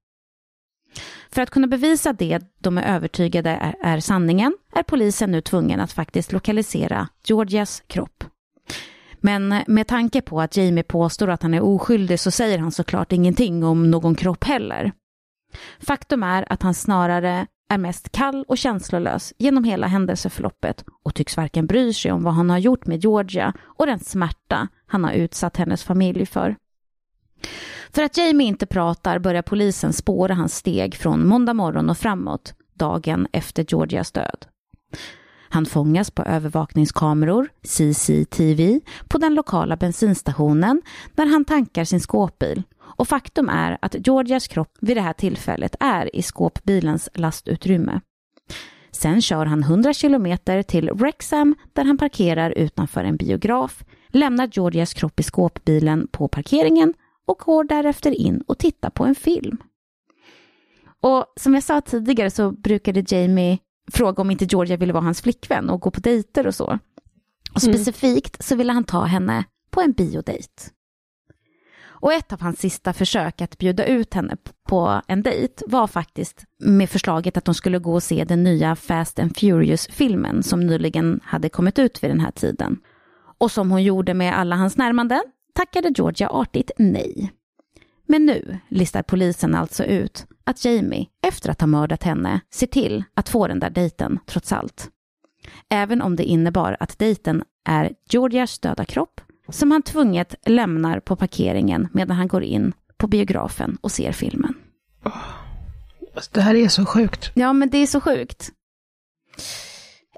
För 1.31 1.42
att 1.42 1.50
kunna 1.50 1.66
bevisa 1.66 2.12
det 2.12 2.40
de 2.59 2.79
är 2.79 2.94
övertygade 2.94 3.50
är, 3.50 3.74
är 3.83 4.00
sanningen 4.00 4.57
är 4.72 4.83
polisen 4.83 5.31
nu 5.31 5.40
tvungen 5.40 5.81
att 5.81 5.92
faktiskt 5.92 6.33
lokalisera 6.33 7.09
Georgias 7.24 7.83
kropp. 7.87 8.24
Men 9.20 9.62
med 9.66 9.87
tanke 9.87 10.20
på 10.20 10.40
att 10.40 10.57
Jamie 10.57 10.83
påstår 10.83 11.31
att 11.31 11.42
han 11.42 11.55
är 11.55 11.61
oskyldig 11.61 12.20
så 12.20 12.31
säger 12.31 12.59
han 12.59 12.72
såklart 12.72 13.12
ingenting 13.12 13.64
om 13.64 13.90
någon 13.90 14.14
kropp 14.14 14.44
heller. 14.44 14.92
Faktum 15.80 16.22
är 16.22 16.52
att 16.52 16.62
han 16.62 16.74
snarare 16.74 17.46
är 17.68 17.78
mest 17.78 18.12
kall 18.12 18.44
och 18.48 18.59
känslolös 18.59 19.32
genom 19.38 19.64
hela 19.64 19.87
händelseförloppet 19.87 20.85
och 21.02 21.14
tycks 21.14 21.37
varken 21.37 21.66
bry 21.66 21.92
sig 21.92 22.12
om 22.12 22.22
vad 22.22 22.35
han 22.35 22.50
har 22.50 22.59
gjort 22.59 22.87
med 22.87 23.04
Georgia 23.04 23.52
och 23.61 23.87
den 23.87 23.98
smärta 23.98 24.68
han 24.87 25.04
har 25.04 25.12
utsatt 25.12 25.56
hennes 25.56 25.85
familj 25.85 26.26
för. 26.26 26.56
För 27.90 28.02
att 28.02 28.16
Jamie 28.16 28.46
inte 28.46 28.66
pratar 28.66 29.18
börjar 29.18 29.42
polisen 29.42 29.92
spåra 29.92 30.35
hans 30.35 30.56
steg 30.56 30.94
från 30.94 31.28
måndag 31.28 31.54
morgon 31.54 31.90
och 31.90 31.98
framåt, 31.98 32.54
dagen 32.74 33.26
efter 33.32 33.66
Georgias 33.68 34.12
död. 34.12 34.46
Han 35.48 35.66
fångas 35.66 36.11
på 36.11 36.22
övervakningskameror, 36.22 37.48
CCTV, 37.62 38.80
på 39.09 39.18
den 39.18 39.35
lokala 39.35 39.76
bensinstationen 39.76 40.82
när 41.14 41.26
han 41.26 41.44
tankar 41.44 41.85
sin 41.85 42.00
skåpbil. 42.00 42.62
Och 42.87 43.09
faktum 43.09 43.49
är 43.49 43.79
att 43.83 44.07
Georgias 44.07 44.49
kropp 44.49 44.79
vid 44.81 44.96
det 44.96 45.01
här 45.01 45.12
tillfället 45.12 45.77
är 45.81 46.16
i 46.16 46.22
skåpbilens 46.22 47.09
lastutrymme. 47.14 48.01
Sen 48.90 49.22
kör 49.22 49.46
han 49.46 49.62
100 49.62 49.92
kilometer 49.92 50.62
till 50.62 50.90
Wrexham 50.90 51.55
där 51.72 51.85
han 51.85 51.99
parkerar 51.99 52.51
utanför 52.51 53.05
en 53.05 53.16
biograf, 53.16 53.85
lämnar 54.09 54.49
Georgias 54.53 54.94
kropp 54.94 55.20
i 55.20 55.22
skåpbilen 55.22 56.09
på 56.12 56.29
parkeringen 56.29 56.94
och 57.27 57.38
går 57.38 57.64
därefter 57.64 58.11
in 58.11 58.40
och 58.46 58.59
tittar 58.59 58.90
på 58.90 59.05
en 59.05 59.14
film. 59.14 59.59
Och 61.01 61.25
som 61.37 61.55
jag 61.55 61.62
sa 61.62 61.81
tidigare 61.81 62.31
så 62.31 62.51
brukade 62.51 63.05
Jamie 63.09 63.59
fråga 63.92 64.20
om 64.20 64.31
inte 64.31 64.44
Georgia 64.44 64.77
ville 64.77 64.92
vara 64.92 65.05
hans 65.05 65.22
flickvän 65.22 65.70
och 65.70 65.81
gå 65.81 65.90
på 65.90 66.01
dejter 66.01 66.46
och 66.46 66.55
så. 66.55 66.79
Och 67.55 67.64
mm. 67.64 67.75
specifikt 67.75 68.44
så 68.44 68.57
ville 68.57 68.72
han 68.72 68.85
ta 68.85 69.05
henne 69.05 69.44
på 69.70 69.81
en 69.81 69.92
biodejt. 69.92 70.70
Och 72.00 72.12
ett 72.12 72.32
av 72.32 72.40
hans 72.40 72.61
sista 72.61 72.92
försök 72.92 73.40
att 73.40 73.59
bjuda 73.59 73.87
ut 73.87 74.14
henne 74.14 74.37
på 74.68 75.02
en 75.09 75.22
dejt 75.22 75.64
var 75.66 75.87
faktiskt 75.87 76.44
med 76.59 76.90
förslaget 76.90 77.37
att 77.37 77.44
de 77.44 77.54
skulle 77.54 77.78
gå 77.78 77.94
och 77.94 78.02
se 78.02 78.24
den 78.24 78.44
nya 78.44 78.76
Fast 78.76 79.18
and 79.18 79.37
Furious-filmen 79.37 80.42
som 80.42 80.61
nyligen 80.61 81.20
hade 81.24 81.48
kommit 81.48 81.78
ut 81.78 82.02
vid 82.02 82.11
den 82.11 82.20
här 82.20 82.30
tiden. 82.30 82.78
Och 83.38 83.50
som 83.50 83.70
hon 83.70 83.82
gjorde 83.82 84.14
med 84.14 84.38
alla 84.38 84.56
hans 84.56 84.76
närmanden 84.76 85.22
tackade 85.54 85.92
Georgia 85.96 86.28
artigt 86.28 86.70
nej. 86.78 87.32
Men 88.09 88.26
nu 88.26 88.59
listar 88.68 89.02
polisen 89.02 89.54
alltså 89.54 89.85
ut 89.85 90.26
att 90.44 90.64
Jamie, 90.64 91.06
efter 91.26 91.50
att 91.50 91.61
ha 91.61 91.66
mördat 91.66 92.02
henne, 92.02 92.40
ser 92.50 92.66
till 92.66 93.04
att 93.14 93.28
få 93.28 93.46
den 93.46 93.61
där 93.61 93.70
dejten 93.70 94.18
trots 94.26 94.52
allt. 94.52 94.90
Även 95.70 96.02
om 96.02 96.16
det 96.16 96.24
innebar 96.24 96.76
att 96.80 96.98
dejten 96.98 97.42
är 97.68 97.92
Georgias 98.11 98.59
döda 98.59 98.85
kropp 98.85 99.20
som 99.48 99.70
han 99.70 99.82
tvunget 99.82 100.35
lämnar 100.46 101.00
på 101.00 101.16
parkeringen 101.16 101.88
medan 101.92 102.16
han 102.16 102.28
går 102.28 102.42
in 102.42 102.72
på 102.96 103.06
biografen 103.06 103.78
och 103.80 103.92
ser 103.92 104.12
filmen. 104.12 104.54
Alltså, 106.14 106.30
det 106.35 106.40
här 106.40 106.54
är 106.54 106.68
så 106.68 106.87
sjukt. 106.87 107.30
Ja, 107.35 107.52
men 107.52 107.70
det 107.70 107.78
är 107.78 107.87
så 107.87 108.00
sjukt. 108.00 108.50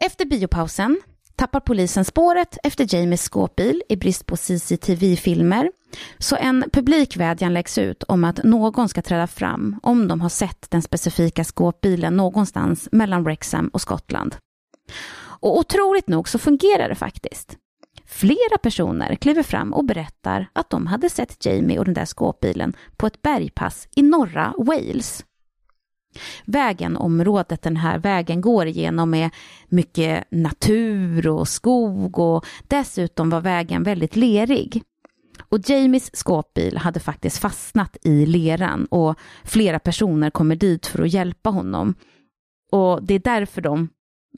Efter 0.00 0.24
biopausen 0.24 1.00
tappar 1.36 1.60
polisen 1.60 2.04
spåret 2.04 2.58
efter 2.62 2.94
Jamies 2.94 3.22
skåpbil 3.22 3.82
i 3.88 3.96
brist 3.96 4.26
på 4.26 4.36
CCTV-filmer. 4.36 5.70
Så 6.18 6.36
en 6.36 6.64
publikvädjan 6.72 7.54
läggs 7.54 7.78
ut 7.78 8.02
om 8.02 8.24
att 8.24 8.44
någon 8.44 8.88
ska 8.88 9.02
träda 9.02 9.26
fram 9.26 9.80
om 9.82 10.08
de 10.08 10.20
har 10.20 10.28
sett 10.28 10.70
den 10.70 10.82
specifika 10.82 11.44
skåpbilen 11.44 12.16
någonstans 12.16 12.88
mellan 12.92 13.24
Wrexham 13.24 13.68
och 13.68 13.80
Skottland. 13.80 14.36
Och 15.40 15.58
otroligt 15.58 16.08
nog 16.08 16.28
så 16.28 16.38
fungerar 16.38 16.88
det 16.88 16.94
faktiskt. 16.94 17.56
Flera 18.08 18.58
personer 18.62 19.14
kliver 19.14 19.42
fram 19.42 19.72
och 19.74 19.84
berättar 19.84 20.50
att 20.52 20.70
de 20.70 20.86
hade 20.86 21.10
sett 21.10 21.46
Jamie 21.46 21.78
och 21.78 21.84
den 21.84 21.94
där 21.94 22.04
skåpbilen 22.04 22.72
på 22.96 23.06
ett 23.06 23.22
bergpass 23.22 23.88
i 23.96 24.02
norra 24.02 24.54
Wales. 24.58 25.24
Vägen, 26.44 26.96
området 26.96 27.62
den 27.62 27.76
här 27.76 27.98
vägen 27.98 28.40
går 28.40 28.66
igenom 28.66 29.14
är 29.14 29.30
mycket 29.68 30.24
natur 30.30 31.28
och 31.28 31.48
skog 31.48 32.18
och 32.18 32.46
dessutom 32.62 33.30
var 33.30 33.40
vägen 33.40 33.82
väldigt 33.82 34.16
lerig. 34.16 34.82
Och 35.48 35.70
Jamies 35.70 36.16
skåpbil 36.16 36.76
hade 36.76 37.00
faktiskt 37.00 37.38
fastnat 37.38 37.96
i 38.02 38.26
leran 38.26 38.84
och 38.84 39.18
flera 39.44 39.78
personer 39.78 40.30
kommer 40.30 40.56
dit 40.56 40.86
för 40.86 41.02
att 41.02 41.12
hjälpa 41.12 41.50
honom. 41.50 41.94
Och 42.72 43.02
det 43.02 43.14
är 43.14 43.18
därför 43.18 43.60
de 43.60 43.88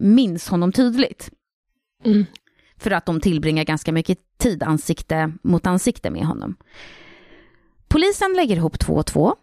minns 0.01 0.49
honom 0.49 0.73
tydligt. 0.73 1.31
Mm. 2.05 2.27
För 2.81 2.91
att 2.91 3.07
de 3.07 3.21
tillbringar 3.21 3.65
ganska 3.65 3.93
mycket 3.93 4.19
tid 4.39 4.63
ansikte 4.63 5.33
mot 5.43 5.67
ansikte 5.67 6.11
med 6.11 6.27
honom. 6.27 6.57
Polisen 7.89 8.33
lägger 8.37 8.57
ihop 8.57 8.79
två 8.79 8.95
och 8.95 9.07
två 9.07 9.37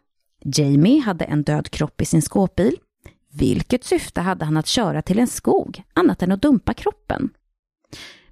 Jamie 0.55 1.01
hade 1.01 1.25
en 1.25 1.43
död 1.43 1.69
kropp 1.69 2.01
i 2.01 2.05
sin 2.05 2.21
skåpbil. 2.21 2.75
Vilket 3.33 3.83
syfte 3.83 4.21
hade 4.21 4.45
han 4.45 4.57
att 4.57 4.67
köra 4.67 5.01
till 5.01 5.19
en 5.19 5.27
skog, 5.27 5.83
annat 5.93 6.21
än 6.21 6.31
att 6.31 6.41
dumpa 6.41 6.73
kroppen? 6.73 7.29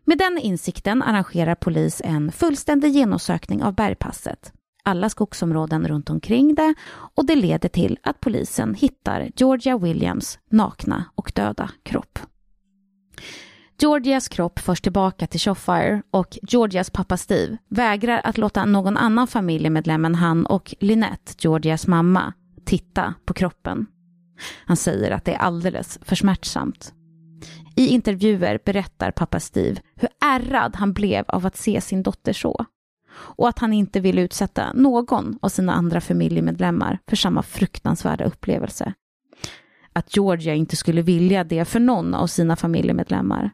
Med 0.03 0.17
den 0.17 0.37
insikten 0.37 1.01
arrangerar 1.01 1.55
polis 1.55 2.01
en 2.05 2.31
fullständig 2.31 2.91
genomsökning 2.91 3.63
av 3.63 3.75
bergpasset. 3.75 4.51
alla 4.83 5.09
skogsområden 5.09 5.87
runt 5.87 6.09
omkring 6.09 6.55
det 6.55 6.73
och 7.15 7.25
det 7.25 7.35
leder 7.35 7.69
till 7.69 7.97
att 8.03 8.19
polisen 8.19 8.75
hittar 8.75 9.31
Georgia 9.35 9.77
Williams 9.77 10.39
nakna 10.49 11.05
och 11.15 11.31
döda 11.35 11.71
kropp. 11.83 12.19
Georgias 13.77 14.27
kropp 14.27 14.59
förs 14.59 14.81
tillbaka 14.81 15.27
till 15.27 15.39
Shofire 15.39 16.01
och 16.11 16.37
Georgias 16.41 16.89
pappa 16.89 17.17
Steve 17.17 17.57
vägrar 17.69 18.21
att 18.23 18.37
låta 18.37 18.65
någon 18.65 18.97
annan 18.97 19.27
familjemedlem 19.27 20.05
än 20.05 20.15
han 20.15 20.45
och 20.45 20.75
Lynette, 20.79 21.33
Georgias 21.37 21.87
mamma, 21.87 22.33
titta 22.65 23.13
på 23.25 23.33
kroppen. 23.33 23.85
Han 24.65 24.77
säger 24.77 25.11
att 25.11 25.25
det 25.25 25.33
är 25.33 25.37
alldeles 25.37 25.99
för 26.01 26.15
smärtsamt. 26.15 26.93
I 27.75 27.87
intervjuer 27.87 28.59
berättar 28.65 29.11
pappa 29.11 29.39
Steve 29.39 29.81
hur 29.95 30.09
ärrad 30.25 30.75
han 30.75 30.93
blev 30.93 31.25
av 31.27 31.45
att 31.45 31.57
se 31.57 31.81
sin 31.81 32.03
dotter 32.03 32.33
så. 32.33 32.65
Och 33.15 33.49
att 33.49 33.59
han 33.59 33.73
inte 33.73 33.99
vill 33.99 34.19
utsätta 34.19 34.73
någon 34.73 35.39
av 35.41 35.49
sina 35.49 35.73
andra 35.73 36.01
familjemedlemmar 36.01 36.99
för 37.07 37.15
samma 37.15 37.43
fruktansvärda 37.43 38.25
upplevelse. 38.25 38.93
Att 39.93 40.15
Georgia 40.15 40.53
inte 40.53 40.75
skulle 40.75 41.01
vilja 41.01 41.43
det 41.43 41.65
för 41.65 41.79
någon 41.79 42.13
av 42.13 42.27
sina 42.27 42.55
familjemedlemmar. 42.55 43.51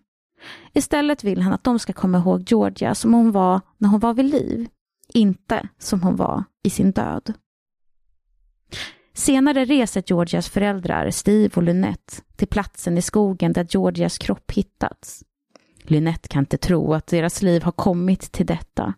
Istället 0.74 1.24
vill 1.24 1.42
han 1.42 1.54
att 1.54 1.64
de 1.64 1.80
ska 1.80 1.94
komma 1.94 2.18
ihåg 2.18 2.44
Georgia 2.52 2.96
som 2.96 3.14
hon 3.14 3.32
var 3.32 3.62
när 3.78 3.90
hon 3.90 4.00
var 4.00 4.14
vid 4.14 4.26
liv, 4.26 4.68
inte 5.14 5.68
som 5.80 6.02
hon 6.02 6.16
var 6.16 6.44
i 6.64 6.70
sin 6.70 6.92
död. 6.92 7.34
Senare 9.14 9.66
reser 9.66 10.04
Georgias 10.08 10.50
föräldrar, 10.50 11.10
Steve 11.10 11.52
och 11.56 11.64
Lynette, 11.64 12.14
till 12.36 12.48
platsen 12.48 12.98
i 12.98 13.02
skogen 13.02 13.54
där 13.54 13.68
Georgias 13.70 14.18
kropp 14.18 14.52
hittats. 14.52 15.24
Lynette 15.84 16.28
kan 16.28 16.40
inte 16.40 16.58
tro 16.58 16.94
att 16.94 17.08
deras 17.08 17.42
liv 17.42 17.64
har 17.64 17.72
kommit 17.72 18.32
till 18.32 18.46
detta. 18.46 18.94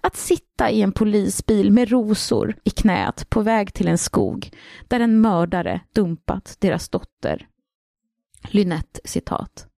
Att 0.00 0.16
sitta 0.16 0.70
i 0.70 0.82
en 0.82 0.92
polisbil 0.92 1.72
med 1.72 1.90
rosor 1.90 2.56
i 2.64 2.70
knät 2.70 3.30
på 3.30 3.40
väg 3.40 3.74
till 3.74 3.88
en 3.88 3.98
skog 3.98 4.50
där 4.88 5.00
en 5.00 5.20
mördare 5.20 5.80
dumpat 5.92 6.56
deras 6.60 6.88
dotter. 6.88 7.46
Lynette 8.48 9.00
citat. 9.04 9.71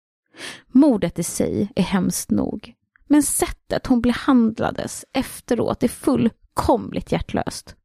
Mordet 0.67 1.19
i 1.19 1.23
sig 1.23 1.71
är 1.75 1.83
hemskt 1.83 2.31
nog, 2.31 2.73
men 3.07 3.23
sättet 3.23 3.87
hon 3.87 4.01
behandlades 4.01 5.05
efteråt 5.13 5.83
är 5.83 5.87
fullkomligt 5.87 7.11
hjärtlöst. 7.11 7.75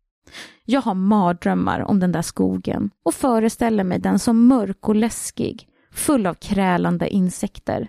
Jag 0.65 0.81
har 0.81 0.95
mardrömmar 0.95 1.81
om 1.81 2.01
den 2.01 2.13
där 2.13 2.23
skogen 2.23 2.91
och 3.05 3.15
föreställer 3.15 3.85
mig 3.85 3.99
den 3.99 4.19
som 4.19 4.47
mörk 4.47 4.89
och 4.89 4.97
läskig, 4.97 5.69
full 5.93 6.27
av 6.27 6.35
krälande 6.35 7.09
insekter. 7.09 7.89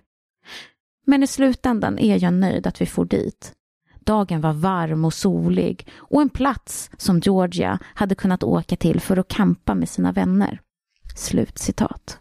Men 1.06 1.24
i 1.24 1.28
slutändan 1.28 2.00
är 2.00 2.24
jag 2.24 2.34
nöjd 2.34 2.68
att 2.68 2.82
vi 2.82 2.86
får 2.86 3.06
dit. 3.06 3.54
Dagen 4.00 4.42
var 4.42 4.54
varm 4.54 5.06
och 5.06 5.14
solig 5.14 5.88
och 5.96 6.22
en 6.22 6.30
plats 6.30 6.92
som 6.98 7.20
Georgia 7.20 7.80
hade 7.84 8.16
kunnat 8.16 8.44
åka 8.44 8.76
till 8.76 9.00
för 9.00 9.18
att 9.18 9.28
kampa 9.28 9.76
med 9.76 9.90
sina 9.90 10.12
vänner. 10.12 10.62
Slutcitat. 11.16 12.20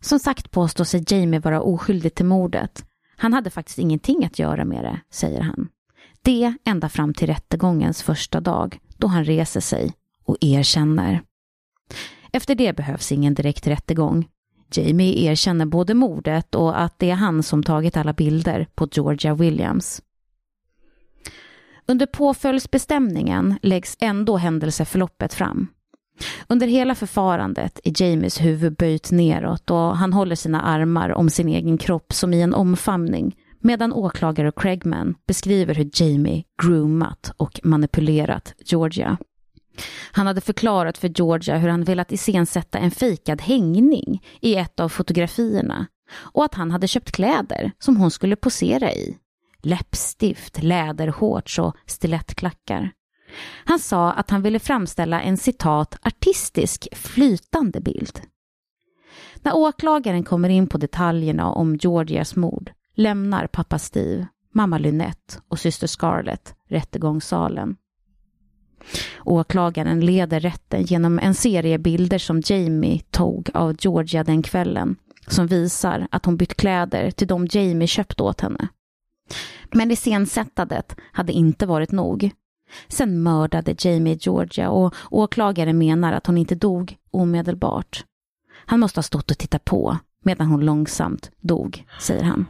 Som 0.00 0.18
sagt 0.18 0.50
påstår 0.50 0.84
sig 0.84 1.04
Jamie 1.06 1.40
vara 1.40 1.60
oskyldig 1.60 2.14
till 2.14 2.26
mordet. 2.26 2.84
Han 3.16 3.32
hade 3.32 3.50
faktiskt 3.50 3.78
ingenting 3.78 4.24
att 4.24 4.38
göra 4.38 4.64
med 4.64 4.84
det, 4.84 5.00
säger 5.10 5.40
han. 5.40 5.68
Det 6.22 6.54
ända 6.64 6.88
fram 6.88 7.14
till 7.14 7.26
rättegångens 7.26 8.02
första 8.02 8.40
dag 8.40 8.78
då 8.96 9.06
han 9.06 9.24
reser 9.24 9.60
sig 9.60 9.92
och 10.24 10.36
erkänner. 10.40 11.22
Efter 12.32 12.54
det 12.54 12.76
behövs 12.76 13.12
ingen 13.12 13.34
direkt 13.34 13.66
rättegång. 13.66 14.28
Jamie 14.72 15.30
erkänner 15.30 15.66
både 15.66 15.94
mordet 15.94 16.54
och 16.54 16.80
att 16.80 16.98
det 16.98 17.10
är 17.10 17.14
han 17.14 17.42
som 17.42 17.62
tagit 17.62 17.96
alla 17.96 18.12
bilder 18.12 18.66
på 18.74 18.88
Georgia 18.92 19.34
Williams. 19.34 20.02
Under 21.86 22.06
påföljdsbestämningen 22.06 23.58
läggs 23.62 23.96
ändå 24.00 24.36
händelseförloppet 24.36 25.34
fram. 25.34 25.68
Under 26.48 26.66
hela 26.66 26.94
förfarandet 26.94 27.80
är 27.84 28.02
Jamies 28.02 28.40
huvud 28.40 28.76
böjt 28.76 29.10
neråt 29.10 29.70
och 29.70 29.96
han 29.96 30.12
håller 30.12 30.36
sina 30.36 30.62
armar 30.62 31.10
om 31.10 31.30
sin 31.30 31.48
egen 31.48 31.78
kropp 31.78 32.12
som 32.12 32.34
i 32.34 32.42
en 32.42 32.54
omfamning 32.54 33.36
medan 33.60 33.92
åklagare 33.92 34.48
och 34.48 34.60
Craigman 34.60 35.14
beskriver 35.26 35.74
hur 35.74 35.90
Jamie 35.92 36.44
groomat 36.62 37.32
och 37.36 37.60
manipulerat 37.62 38.54
Georgia. 38.58 39.18
Han 40.12 40.26
hade 40.26 40.40
förklarat 40.40 40.98
för 40.98 41.08
Georgia 41.08 41.56
hur 41.56 41.68
han 41.68 41.84
velat 41.84 42.12
iscensätta 42.12 42.78
en 42.78 42.90
fejkad 42.90 43.42
hängning 43.42 44.22
i 44.40 44.56
ett 44.56 44.80
av 44.80 44.88
fotografierna 44.88 45.86
och 46.16 46.44
att 46.44 46.54
han 46.54 46.70
hade 46.70 46.88
köpt 46.88 47.12
kläder 47.12 47.72
som 47.78 47.96
hon 47.96 48.10
skulle 48.10 48.36
posera 48.36 48.92
i. 48.92 49.16
Läppstift, 49.62 50.62
lädershorts 50.62 51.58
och 51.58 51.76
stilettklackar. 51.86 52.92
Han 53.64 53.78
sa 53.78 54.12
att 54.12 54.30
han 54.30 54.42
ville 54.42 54.58
framställa 54.58 55.22
en 55.22 55.36
citat 55.36 55.98
artistisk 56.02 56.88
flytande 56.92 57.80
bild. 57.80 58.20
När 59.42 59.56
åklagaren 59.56 60.24
kommer 60.24 60.48
in 60.48 60.66
på 60.66 60.78
detaljerna 60.78 61.50
om 61.50 61.76
Georgias 61.76 62.36
mord 62.36 62.70
lämnar 62.94 63.46
pappa 63.46 63.78
Steve, 63.78 64.26
mamma 64.52 64.78
Lynette 64.78 65.34
och 65.48 65.58
syster 65.58 65.86
Scarlett 65.86 66.54
rättegångssalen. 66.68 67.76
Åklagaren 69.24 70.00
leder 70.00 70.40
rätten 70.40 70.82
genom 70.82 71.18
en 71.18 71.34
serie 71.34 71.78
bilder 71.78 72.18
som 72.18 72.42
Jamie 72.44 73.00
tog 73.10 73.50
av 73.54 73.76
Georgia 73.78 74.24
den 74.24 74.42
kvällen 74.42 74.96
som 75.26 75.46
visar 75.46 76.08
att 76.10 76.24
hon 76.24 76.36
bytt 76.36 76.54
kläder 76.56 77.10
till 77.10 77.26
de 77.26 77.46
Jamie 77.50 77.88
köpt 77.88 78.20
åt 78.20 78.40
henne. 78.40 78.68
Men 79.72 79.90
iscensättandet 79.90 80.96
hade 81.12 81.32
inte 81.32 81.66
varit 81.66 81.92
nog. 81.92 82.30
Sen 82.88 83.22
mördade 83.22 83.74
Jamie 83.78 84.18
Georgia 84.20 84.70
och 84.70 84.94
åklagaren 85.10 85.78
menar 85.78 86.12
att 86.12 86.26
hon 86.26 86.38
inte 86.38 86.54
dog 86.54 86.96
omedelbart. 87.10 88.04
Han 88.66 88.80
måste 88.80 88.98
ha 88.98 89.02
stått 89.02 89.30
och 89.30 89.38
tittat 89.38 89.64
på 89.64 89.98
medan 90.24 90.46
hon 90.46 90.64
långsamt 90.64 91.30
dog, 91.40 91.84
säger 92.00 92.22
han. 92.22 92.46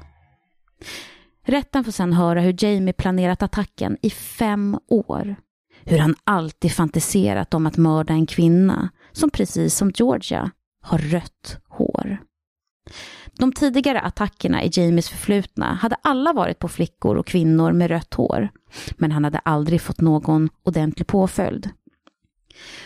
Rätten 1.43 1.85
får 1.85 1.93
sen 1.93 2.13
höra 2.13 2.41
hur 2.41 2.65
Jamie 2.65 2.93
planerat 2.93 3.43
attacken 3.43 3.97
i 4.03 4.11
fem 4.11 4.79
år. 4.89 5.37
Hur 5.85 5.99
han 5.99 6.15
alltid 6.25 6.73
fantiserat 6.73 7.55
om 7.55 7.67
att 7.67 7.77
mörda 7.77 8.13
en 8.15 8.27
kvinna 8.27 8.89
som 9.13 9.31
precis 9.31 9.77
som 9.77 9.91
Georgia 9.95 10.51
har 10.83 10.99
rött 10.99 11.59
hår. 11.69 12.19
De 13.39 13.53
tidigare 13.53 14.01
attackerna 14.01 14.63
i 14.63 14.71
Jamies 14.73 15.09
förflutna 15.09 15.75
hade 15.75 15.97
alla 16.03 16.33
varit 16.33 16.59
på 16.59 16.69
flickor 16.69 17.17
och 17.17 17.27
kvinnor 17.27 17.73
med 17.73 17.91
rött 17.91 18.15
hår, 18.15 18.49
men 18.97 19.13
han 19.13 19.25
hade 19.25 19.39
aldrig 19.39 19.81
fått 19.81 20.01
någon 20.01 20.49
ordentlig 20.63 21.07
påföljd. 21.07 21.71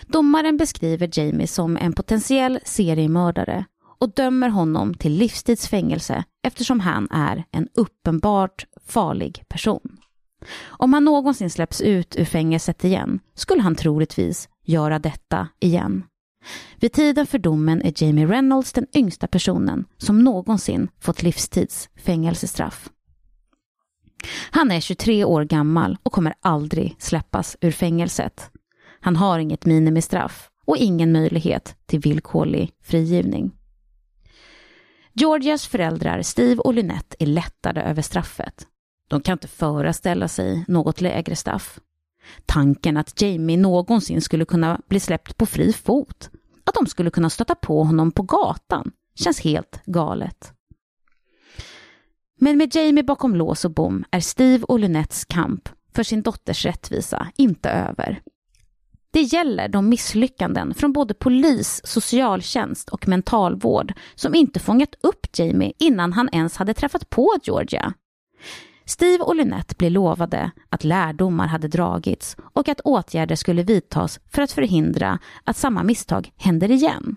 Domaren 0.07 0.57
beskriver 0.57 1.11
Jamie 1.19 1.47
som 1.47 1.77
en 1.77 1.93
potentiell 1.93 2.59
seriemördare 2.65 3.65
och 4.01 4.15
dömer 4.15 4.49
honom 4.49 4.95
till 4.95 5.12
livstidsfängelse 5.12 6.25
eftersom 6.43 6.81
han 6.81 7.09
är 7.11 7.45
en 7.51 7.69
uppenbart 7.75 8.65
farlig 8.87 9.45
person. 9.49 9.99
Om 10.65 10.93
han 10.93 11.05
någonsin 11.05 11.51
släpps 11.51 11.81
ut 11.81 12.17
ur 12.19 12.25
fängelset 12.25 12.85
igen 12.85 13.21
skulle 13.35 13.62
han 13.62 13.75
troligtvis 13.75 14.49
göra 14.65 14.99
detta 14.99 15.49
igen. 15.61 16.05
Vid 16.77 16.93
tiden 16.93 17.27
för 17.27 17.39
domen 17.39 17.83
är 17.83 17.93
Jamie 17.97 18.27
Reynolds 18.27 18.73
den 18.73 18.87
yngsta 18.95 19.27
personen 19.27 19.85
som 19.99 20.25
någonsin 20.25 20.89
fått 21.01 21.23
livstids 21.23 21.89
fängelsestraff. 21.97 22.91
Han 24.51 24.71
är 24.71 24.81
23 24.81 25.25
år 25.25 25.45
gammal 25.45 25.99
och 26.03 26.13
kommer 26.13 26.35
aldrig 26.41 26.97
släppas 26.99 27.57
ur 27.61 27.71
fängelset. 27.71 28.51
Han 29.01 29.17
har 29.17 29.39
inget 29.39 29.65
minimistraff 29.65 30.51
och 30.67 30.77
ingen 30.77 31.13
möjlighet 31.13 31.77
till 31.87 32.01
villkorlig 32.01 32.71
frigivning. 32.83 33.51
Georgias 35.13 35.67
föräldrar 35.67 36.23
Steve 36.23 36.61
och 36.61 36.75
Lynette 36.75 37.17
är 37.19 37.27
lättade 37.27 37.83
över 37.83 38.03
straffet. 38.03 38.67
De 39.09 39.21
kan 39.21 39.33
inte 39.33 39.49
föreställa 39.49 40.29
sig 40.29 40.65
något 40.69 41.01
lägre 41.01 41.37
straff. 41.37 41.81
Tanken 42.47 42.97
att 42.97 43.23
Jamie 43.23 43.57
någonsin 43.57 44.21
skulle 44.21 44.45
kunna 44.45 44.81
bli 44.89 45.01
släppt 45.01 45.37
på 45.37 45.47
fri 45.47 45.73
fot, 45.73 46.31
att 46.64 46.75
de 46.75 46.87
skulle 46.87 47.11
kunna 47.11 47.31
stöta 47.31 47.55
på 47.55 47.85
honom 47.85 48.12
på 48.12 48.22
gatan, 48.22 48.92
känns 49.14 49.40
helt 49.40 49.81
galet. 49.85 50.53
Men 52.40 52.57
med 52.57 52.75
Jamie 52.75 53.05
bakom 53.05 53.35
lås 53.35 53.64
och 53.64 53.70
bom 53.70 54.05
är 54.11 54.20
Steve 54.20 54.64
och 54.64 54.79
Lynettes 54.79 55.25
kamp 55.25 55.68
för 55.94 56.03
sin 56.03 56.22
dotters 56.22 56.64
rättvisa 56.64 57.29
inte 57.37 57.70
över. 57.70 58.22
Det 59.12 59.20
gäller 59.22 59.68
de 59.68 59.88
misslyckanden 59.88 60.75
från 60.75 60.92
både 60.92 61.14
polis, 61.14 61.81
socialtjänst 61.85 62.88
och 62.88 63.09
mentalvård 63.09 63.92
som 64.14 64.35
inte 64.35 64.61
fångat 64.61 64.94
upp 65.03 65.27
Jamie 65.38 65.72
innan 65.79 66.12
han 66.12 66.29
ens 66.33 66.57
hade 66.57 66.75
träffat 66.75 67.11
på 67.11 67.35
Georgia. 67.42 67.94
Steve 68.85 69.25
och 69.25 69.37
Lynette 69.37 69.75
blev 69.79 69.92
lovade 69.92 70.51
att 70.68 70.85
lärdomar 70.85 71.47
hade 71.47 71.68
dragits 71.68 72.37
och 72.53 72.68
att 72.68 72.81
åtgärder 72.81 73.37
skulle 73.37 73.62
vidtas 73.62 74.21
för 74.33 74.42
att 74.42 74.53
förhindra 74.53 75.18
att 75.45 75.57
samma 75.57 75.83
misstag 75.83 76.33
händer 76.37 76.71
igen. 76.71 77.16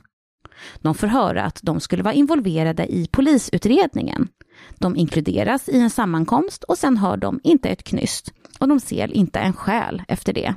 De 0.82 0.96
får 0.96 1.08
höra 1.08 1.44
att 1.44 1.60
de 1.64 1.80
skulle 1.80 2.04
vara 2.04 2.14
involverade 2.14 2.94
i 2.94 3.08
polisutredningen. 3.12 4.28
De 4.76 4.96
inkluderas 4.96 5.70
i 5.70 5.80
en 5.80 5.90
sammankomst 5.90 6.64
och 6.64 6.78
sen 6.78 6.98
hör 6.98 7.18
de 7.18 7.40
inte 7.44 7.70
ett 7.70 7.84
knyst 7.84 8.34
och 8.60 8.68
de 8.68 8.80
ser 8.80 9.12
inte 9.12 9.40
en 9.40 9.54
själ 9.54 10.04
efter 10.08 10.34
det. 10.34 10.56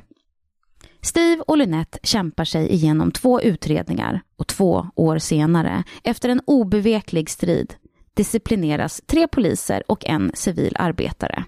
Steve 1.01 1.41
och 1.47 1.57
Lynette 1.57 1.99
kämpar 2.03 2.45
sig 2.45 2.69
igenom 2.69 3.11
två 3.11 3.41
utredningar 3.41 4.21
och 4.37 4.47
två 4.47 4.87
år 4.95 5.17
senare, 5.17 5.83
efter 6.03 6.29
en 6.29 6.41
obeveklig 6.45 7.29
strid, 7.29 7.73
disciplineras 8.19 9.01
tre 9.05 9.27
poliser 9.27 9.83
och 9.87 10.05
en 10.05 10.31
civil 10.33 10.75
arbetare. 10.79 11.45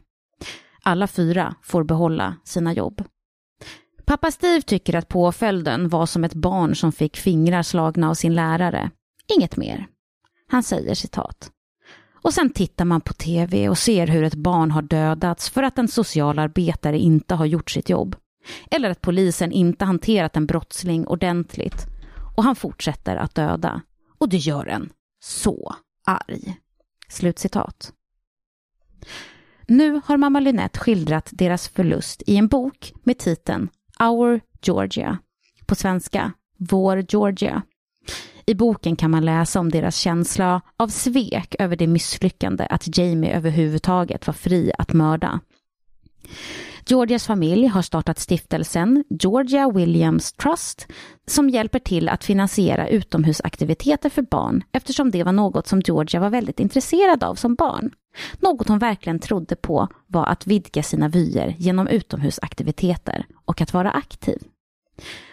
Alla 0.84 1.08
fyra 1.08 1.56
får 1.64 1.84
behålla 1.84 2.36
sina 2.44 2.74
jobb. 2.74 3.04
Pappa 4.06 4.32
Steve 4.32 4.62
tycker 4.62 4.96
att 4.96 5.08
påföljden 5.08 5.90
var 5.90 6.06
som 6.06 6.24
ett 6.24 6.34
barn 6.34 6.76
som 6.76 6.92
fick 6.92 7.18
fingrar 7.18 7.64
slagna 7.64 8.10
av 8.10 8.14
sin 8.14 8.36
lärare. 8.36 8.92
Inget 9.38 9.58
mer. 9.58 9.88
Han 10.48 10.64
säger 10.64 10.96
citat. 10.96 11.52
Och 12.22 12.34
sen 12.34 12.50
tittar 12.50 12.86
man 12.86 13.02
på 13.02 13.14
tv 13.14 13.70
och 13.70 13.78
ser 13.78 14.08
hur 14.08 14.24
ett 14.24 14.36
barn 14.36 14.72
har 14.72 14.82
dödats 14.82 15.50
för 15.50 15.64
att 15.64 15.78
en 15.78 15.88
socialarbetare 15.88 17.00
inte 17.00 17.36
har 17.36 17.46
gjort 17.46 17.72
sitt 17.72 17.90
jobb. 17.90 18.16
Eller 18.72 18.90
att 18.90 19.02
polisen 19.02 19.52
inte 19.52 19.86
hanterat 19.86 20.38
en 20.38 20.46
brottsling 20.46 21.08
ordentligt. 21.08 21.88
Och 22.38 22.44
han 22.44 22.56
fortsätter 22.56 23.16
att 23.16 23.36
döda. 23.36 23.82
Och 24.18 24.30
det 24.30 24.38
gör 24.38 24.66
en 24.66 24.90
så 25.24 25.76
arg. 26.12 26.58
Slutcitat. 27.10 27.93
Nu 29.67 30.02
har 30.06 30.17
mamma 30.17 30.39
Lynette 30.39 30.80
skildrat 30.80 31.30
deras 31.32 31.69
förlust 31.69 32.24
i 32.28 32.38
en 32.38 32.47
bok 32.47 32.93
med 33.04 33.17
titeln 33.17 33.69
Our 34.00 34.41
Georgia. 34.62 35.17
På 35.65 35.76
svenska, 35.76 36.32
Vår 36.58 37.06
Georgia. 37.10 37.62
I 38.45 38.56
boken 38.56 38.95
kan 38.95 39.12
man 39.12 39.26
läsa 39.26 39.60
om 39.60 39.69
deras 39.69 39.95
känsla 39.95 40.62
av 40.78 40.88
svek 40.88 41.56
över 41.60 41.76
det 41.76 41.88
misslyckande 41.88 42.67
att 42.69 42.97
Jamie 42.97 43.36
överhuvudtaget 43.36 44.28
var 44.28 44.34
fri 44.34 44.71
att 44.78 44.93
mörda. 44.93 45.39
Georgias 46.86 47.28
familj 47.28 47.67
har 47.67 47.82
startat 47.82 48.20
stiftelsen 48.20 49.04
Georgia 49.10 49.72
Williams 49.72 50.34
Trust 50.34 50.88
som 51.28 51.50
hjälper 51.50 51.80
till 51.80 52.10
att 52.10 52.24
finansiera 52.24 52.88
utomhusaktiviteter 52.88 54.10
för 54.10 54.22
barn 54.22 54.63
eftersom 54.72 55.12
det 55.12 55.24
var 55.24 55.32
något 55.32 55.67
som 55.67 55.82
Georgia 55.82 56.20
var 56.20 56.30
väldigt 56.30 56.60
intresserad 56.60 57.24
av 57.24 57.36
som 57.36 57.56
barn. 57.56 57.91
Något 58.39 58.67
hon 58.67 58.80
verkligen 58.80 59.20
trodde 59.20 59.56
på 59.56 59.88
var 60.08 60.26
att 60.26 60.48
vidga 60.48 60.84
sina 60.84 61.08
vyer 61.08 61.56
genom 61.58 61.88
utomhusaktiviteter 61.88 63.26
och 63.46 63.62
att 63.62 63.74
vara 63.74 63.91
aktiv. 63.91 64.38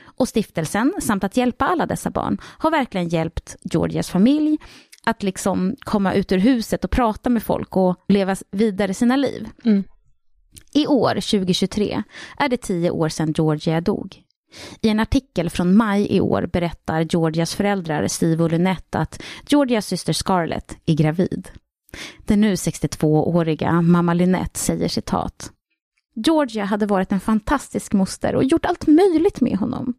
Och 0.04 0.28
stiftelsen 0.28 0.94
samt 1.00 1.24
att 1.24 1.36
hjälpa 1.36 1.64
alla 1.66 1.86
dessa 1.86 2.10
barn 2.10 2.38
har 2.42 2.70
verkligen 2.70 3.08
hjälpt 3.08 3.56
Georgias 3.62 4.10
familj 4.10 4.58
att 5.04 5.22
liksom 5.22 5.76
komma 5.80 6.14
ut 6.14 6.32
ur 6.32 6.38
huset 6.38 6.84
och 6.84 6.90
prata 6.90 7.30
med 7.30 7.42
folk 7.42 7.76
och 7.76 7.96
leva 8.08 8.36
vidare 8.50 8.94
sina 8.94 9.16
liv. 9.16 9.48
Mm. 9.64 9.84
I 10.72 10.86
år, 10.86 11.14
2023, 11.14 12.02
är 12.38 12.48
det 12.48 12.56
tio 12.56 12.90
år 12.90 13.08
sedan 13.08 13.32
Georgia 13.36 13.80
dog. 13.80 14.22
I 14.80 14.88
en 14.88 15.00
artikel 15.00 15.50
från 15.50 15.76
maj 15.76 16.16
i 16.16 16.20
år 16.20 16.48
berättar 16.52 17.00
Georgias 17.00 17.54
föräldrar 17.54 18.08
Steve 18.08 18.44
och 18.44 18.50
Lynette 18.50 18.98
att 18.98 19.22
Georgias 19.48 19.86
syster 19.86 20.12
Scarlett 20.12 20.76
är 20.86 20.94
gravid. 20.94 21.48
Den 22.26 22.40
nu 22.40 22.54
62-åriga 22.54 23.82
mamma 23.82 24.14
Lynette 24.14 24.58
säger 24.58 24.88
citat. 24.88 25.52
Georgia 26.14 26.64
hade 26.64 26.86
varit 26.86 27.12
en 27.12 27.20
fantastisk 27.20 27.92
moster 27.92 28.34
och 28.34 28.44
gjort 28.44 28.64
allt 28.64 28.86
möjligt 28.86 29.40
med 29.40 29.58
honom. 29.58 29.94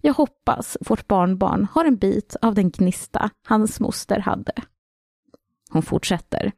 Jag 0.00 0.14
hoppas 0.14 0.76
vårt 0.80 1.06
barnbarn 1.06 1.66
har 1.72 1.84
en 1.84 1.96
bit 1.96 2.36
av 2.42 2.54
den 2.54 2.70
gnista 2.70 3.30
hans 3.48 3.80
moster 3.80 4.18
hade. 4.18 4.52
Hon 5.70 5.82
fortsätter. 5.82 6.52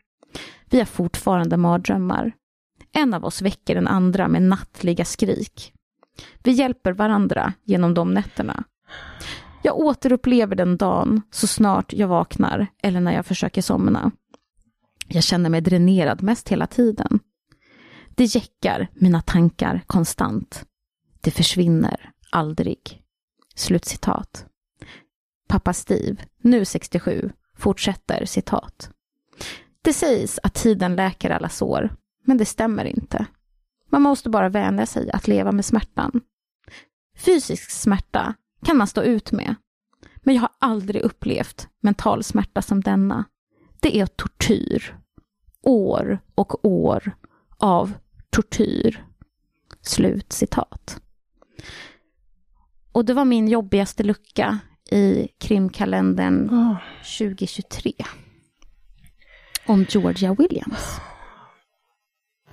Vi 0.70 0.78
har 0.78 0.84
fortfarande 0.84 1.56
mardrömmar. 1.56 2.32
En 2.92 3.14
av 3.14 3.24
oss 3.24 3.42
väcker 3.42 3.74
den 3.74 3.88
andra 3.88 4.28
med 4.28 4.42
nattliga 4.42 5.05
skrik. 5.05 5.72
Vi 6.42 6.52
hjälper 6.52 6.92
varandra 6.92 7.52
genom 7.64 7.94
de 7.94 8.14
nätterna. 8.14 8.64
Jag 9.62 9.78
återupplever 9.78 10.57
den 10.57 10.76
dagen 10.76 11.22
så 11.31 11.46
snart 11.46 11.92
jag 11.92 12.09
vaknar 12.09 12.66
eller 12.83 13.00
när 13.00 13.12
jag 13.12 13.26
försöker 13.26 13.62
somna. 13.62 14.11
Jag 15.09 15.24
känner 15.24 15.50
mig 15.50 15.61
dränerad 15.61 16.22
mest 16.22 16.48
hela 16.48 16.66
tiden. 16.66 17.20
Det 18.09 18.24
jäckar 18.24 18.88
mina 18.94 19.22
tankar 19.22 19.81
konstant. 19.87 20.64
Det 21.20 21.31
försvinner 21.31 22.11
aldrig. 22.31 23.02
Slutcitat. 23.55 24.46
Pappa 25.48 25.72
Steve, 25.72 26.16
nu 26.42 26.64
67, 26.64 27.31
fortsätter 27.57 28.24
citat. 28.24 28.90
Det 29.83 29.92
sägs 29.92 30.38
att 30.42 30.55
tiden 30.55 30.96
läker 30.96 31.31
alla 31.31 31.48
sår, 31.48 31.96
men 32.22 32.37
det 32.37 32.44
stämmer 32.44 32.85
inte. 32.85 33.26
Man 33.90 34.02
måste 34.02 34.30
bara 34.30 34.48
vänja 34.48 34.87
sig 34.87 35.11
att 35.11 35.28
leva 35.28 35.52
med 35.52 35.64
smärtan. 35.64 36.20
Fysisk 37.18 37.70
smärta 37.70 38.35
kan 38.64 38.76
man 38.76 38.87
stå 38.87 39.02
ut 39.02 39.32
med, 39.32 39.54
men 40.16 40.35
jag 40.35 40.42
har 40.42 40.50
aldrig 40.58 41.02
upplevt 41.02 41.68
mental 41.80 42.24
smärta 42.24 42.62
som 42.62 42.80
denna. 42.80 43.24
Det 43.80 43.98
är 43.98 44.06
tortyr. 44.06 44.98
År 45.62 46.18
och 46.35 46.64
år 46.64 47.12
av 47.58 47.92
tortyr. 48.30 49.04
Slut 49.80 50.32
citat. 50.32 51.00
Och 52.92 53.04
det 53.04 53.14
var 53.14 53.24
min 53.24 53.48
jobbigaste 53.48 54.02
lucka 54.02 54.58
i 54.90 55.28
krimkalendern 55.38 56.50
oh. 56.50 56.76
2023. 57.18 57.92
Om 59.66 59.87
Georgia 59.88 60.35
Williams. 60.35 61.00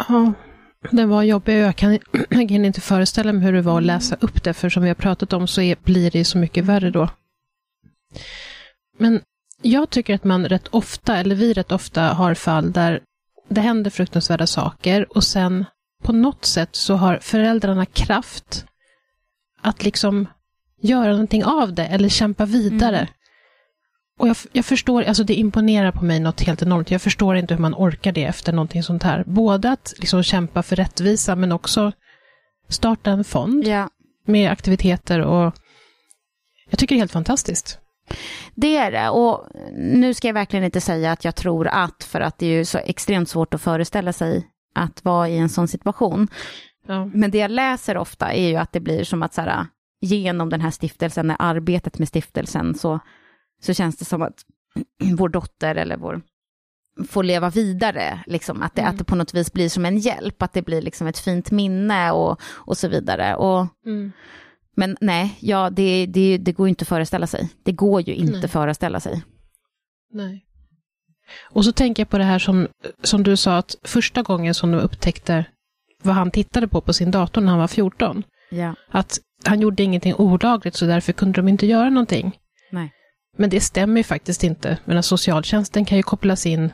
Ja, 0.07 0.33
det 0.91 1.05
var 1.05 1.23
jobbigt. 1.23 1.55
Jag 1.55 1.75
kan, 1.75 1.99
jag 2.11 2.49
kan 2.49 2.65
inte 2.65 2.81
föreställa 2.81 3.33
mig 3.33 3.43
hur 3.43 3.53
det 3.53 3.61
var 3.61 3.77
att 3.77 3.83
läsa 3.83 4.15
upp 4.19 4.43
det, 4.43 4.53
för 4.53 4.69
som 4.69 4.83
vi 4.83 4.89
har 4.89 4.95
pratat 4.95 5.33
om 5.33 5.47
så 5.47 5.61
är, 5.61 5.77
blir 5.83 6.11
det 6.11 6.25
så 6.25 6.37
mycket 6.37 6.65
värre 6.65 6.91
då. 6.91 7.09
Men 8.97 9.21
jag 9.61 9.89
tycker 9.89 10.15
att 10.15 10.23
man 10.23 10.45
rätt 10.45 10.67
ofta, 10.67 11.17
eller 11.17 11.35
vi 11.35 11.53
rätt 11.53 11.71
ofta, 11.71 12.01
har 12.01 12.33
fall 12.33 12.71
där 12.71 13.01
det 13.49 13.61
händer 13.61 13.91
fruktansvärda 13.91 14.47
saker 14.47 15.17
och 15.17 15.23
sen 15.23 15.65
på 16.03 16.13
något 16.13 16.45
sätt 16.45 16.75
så 16.75 16.95
har 16.95 17.19
föräldrarna 17.21 17.85
kraft 17.85 18.65
att 19.61 19.83
liksom 19.83 20.27
göra 20.81 21.11
någonting 21.11 21.43
av 21.43 21.73
det 21.73 21.85
eller 21.85 22.09
kämpa 22.09 22.45
vidare. 22.45 22.97
Mm. 22.97 23.13
Och 24.19 24.27
jag, 24.27 24.37
jag, 24.51 24.65
förstår, 24.65 25.03
alltså 25.03 25.23
det 25.23 25.33
imponerar 25.33 25.91
på 25.91 26.05
mig 26.05 26.19
något 26.19 26.41
helt 26.41 26.61
enormt. 26.61 26.91
Jag 26.91 27.01
förstår 27.01 27.35
inte 27.35 27.53
hur 27.53 27.61
man 27.61 27.73
orkar 27.73 28.11
det 28.11 28.23
efter 28.23 28.53
någonting 28.53 28.83
sånt 28.83 29.03
här. 29.03 29.23
Både 29.27 29.71
att 29.71 29.93
liksom 29.97 30.23
kämpa 30.23 30.63
för 30.63 30.75
rättvisa 30.75 31.35
men 31.35 31.51
också 31.51 31.91
starta 32.67 33.11
en 33.11 33.23
fond 33.23 33.67
ja. 33.67 33.89
med 34.25 34.51
aktiviteter 34.51 35.21
och 35.21 35.53
jag 36.69 36.79
tycker 36.79 36.95
det 36.95 36.97
är 36.97 37.01
helt 37.01 37.11
fantastiskt. 37.11 37.79
Det 38.55 38.77
är 38.77 38.91
det. 38.91 39.09
Och 39.09 39.47
nu 39.77 40.13
ska 40.13 40.27
jag 40.27 40.33
verkligen 40.33 40.65
inte 40.65 40.81
säga 40.81 41.11
att 41.11 41.25
jag 41.25 41.35
tror 41.35 41.67
att, 41.67 42.03
för 42.03 42.21
att 42.21 42.37
det 42.37 42.45
är 42.45 42.57
ju 42.57 42.65
så 42.65 42.77
extremt 42.77 43.29
svårt 43.29 43.53
att 43.53 43.61
föreställa 43.61 44.13
sig 44.13 44.47
att 44.75 45.05
vara 45.05 45.29
i 45.29 45.37
en 45.37 45.49
sån 45.49 45.67
situation. 45.67 46.27
Ja. 46.87 47.05
Men 47.05 47.31
det 47.31 47.37
jag 47.37 47.51
läser 47.51 47.97
ofta 47.97 48.33
är 48.33 48.47
ju 48.47 48.55
att 48.55 48.71
det 48.71 48.79
blir 48.79 49.03
som 49.03 49.23
att 49.23 49.33
så 49.33 49.41
här, 49.41 49.65
genom 50.01 50.49
den 50.49 50.61
här 50.61 50.71
stiftelsen, 50.71 51.35
arbetet 51.39 51.99
med 51.99 52.07
stiftelsen, 52.07 52.75
så, 52.75 52.99
så 53.59 53.73
känns 53.73 53.97
det 53.97 54.05
som 54.05 54.21
att 54.21 54.45
vår 55.17 55.29
dotter 55.29 55.75
eller 55.75 55.97
vår 55.97 56.21
får 57.07 57.23
leva 57.23 57.49
vidare, 57.49 58.19
liksom, 58.25 58.61
att, 58.61 58.75
det, 58.75 58.81
mm. 58.81 58.91
att 58.91 58.97
det 58.97 59.03
på 59.03 59.15
något 59.15 59.33
vis 59.33 59.53
blir 59.53 59.69
som 59.69 59.85
en 59.85 59.97
hjälp, 59.97 60.41
att 60.41 60.53
det 60.53 60.61
blir 60.61 60.81
liksom 60.81 61.07
ett 61.07 61.19
fint 61.19 61.51
minne 61.51 62.11
och, 62.11 62.41
och 62.41 62.77
så 62.77 62.87
vidare. 62.87 63.35
Och, 63.35 63.67
mm. 63.85 64.11
Men 64.75 64.97
nej, 65.01 65.37
ja, 65.39 65.69
det, 65.69 66.05
det, 66.05 66.37
det 66.37 66.51
går 66.51 66.67
ju 66.67 66.69
inte 66.69 66.83
att 66.83 66.87
föreställa 66.87 67.27
sig. 67.27 67.49
Det 67.63 67.71
går 67.71 68.01
ju 68.01 68.13
inte 68.13 68.45
att 68.45 68.51
föreställa 68.51 68.99
sig. 68.99 69.23
Nej. 70.11 70.45
Och 71.41 71.65
så 71.65 71.71
tänker 71.71 72.01
jag 72.01 72.09
på 72.09 72.17
det 72.17 72.23
här 72.23 72.39
som, 72.39 72.67
som 73.03 73.23
du 73.23 73.37
sa, 73.37 73.57
att 73.57 73.75
första 73.83 74.21
gången 74.21 74.53
som 74.53 74.71
de 74.71 74.77
upptäckte 74.77 75.45
vad 76.03 76.15
han 76.15 76.31
tittade 76.31 76.67
på 76.67 76.81
på 76.81 76.93
sin 76.93 77.11
dator 77.11 77.41
när 77.41 77.49
han 77.49 77.59
var 77.59 77.67
14, 77.67 78.23
ja. 78.49 78.75
att 78.89 79.19
han 79.45 79.61
gjorde 79.61 79.83
ingenting 79.83 80.15
olagligt 80.15 80.75
så 80.75 80.85
därför 80.85 81.13
kunde 81.13 81.41
de 81.41 81.47
inte 81.47 81.65
göra 81.65 81.89
någonting. 81.89 82.39
Men 83.39 83.49
det 83.49 83.61
stämmer 83.61 83.97
ju 83.97 84.03
faktiskt 84.03 84.43
inte. 84.43 84.77
Men 84.85 85.03
socialtjänsten 85.03 85.85
kan 85.85 85.97
ju 85.97 86.03
kopplas 86.03 86.45
in 86.45 86.73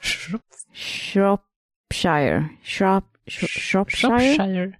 Shrop, 0.00 0.42
Shropshire. 0.74 2.48
Shrop, 2.62 3.04
Shropshire. 3.28 3.84
Shropshire. 3.90 4.72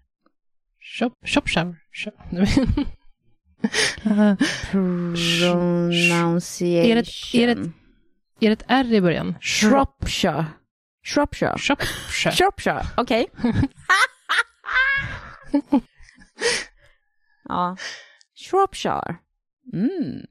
Shop, 0.81 1.11
Shropshire. 1.25 1.77
Pronunciation. 4.71 6.69
Är 6.91 6.95
det- 6.95 7.35
är 7.35 7.47
det- 7.55 7.71
är 8.41 8.49
det 8.49 8.53
ett 8.53 8.65
R 8.69 8.93
i 8.93 9.01
början? 9.01 9.35
Shropshire. 9.41 10.47
Shropshire. 11.05 11.59
Shropshire. 11.59 12.33
Shropshire, 12.33 12.83
okej. 12.97 13.27
ja. 17.49 17.77
Shropshire. 18.51 19.17
Mm. 19.73 20.27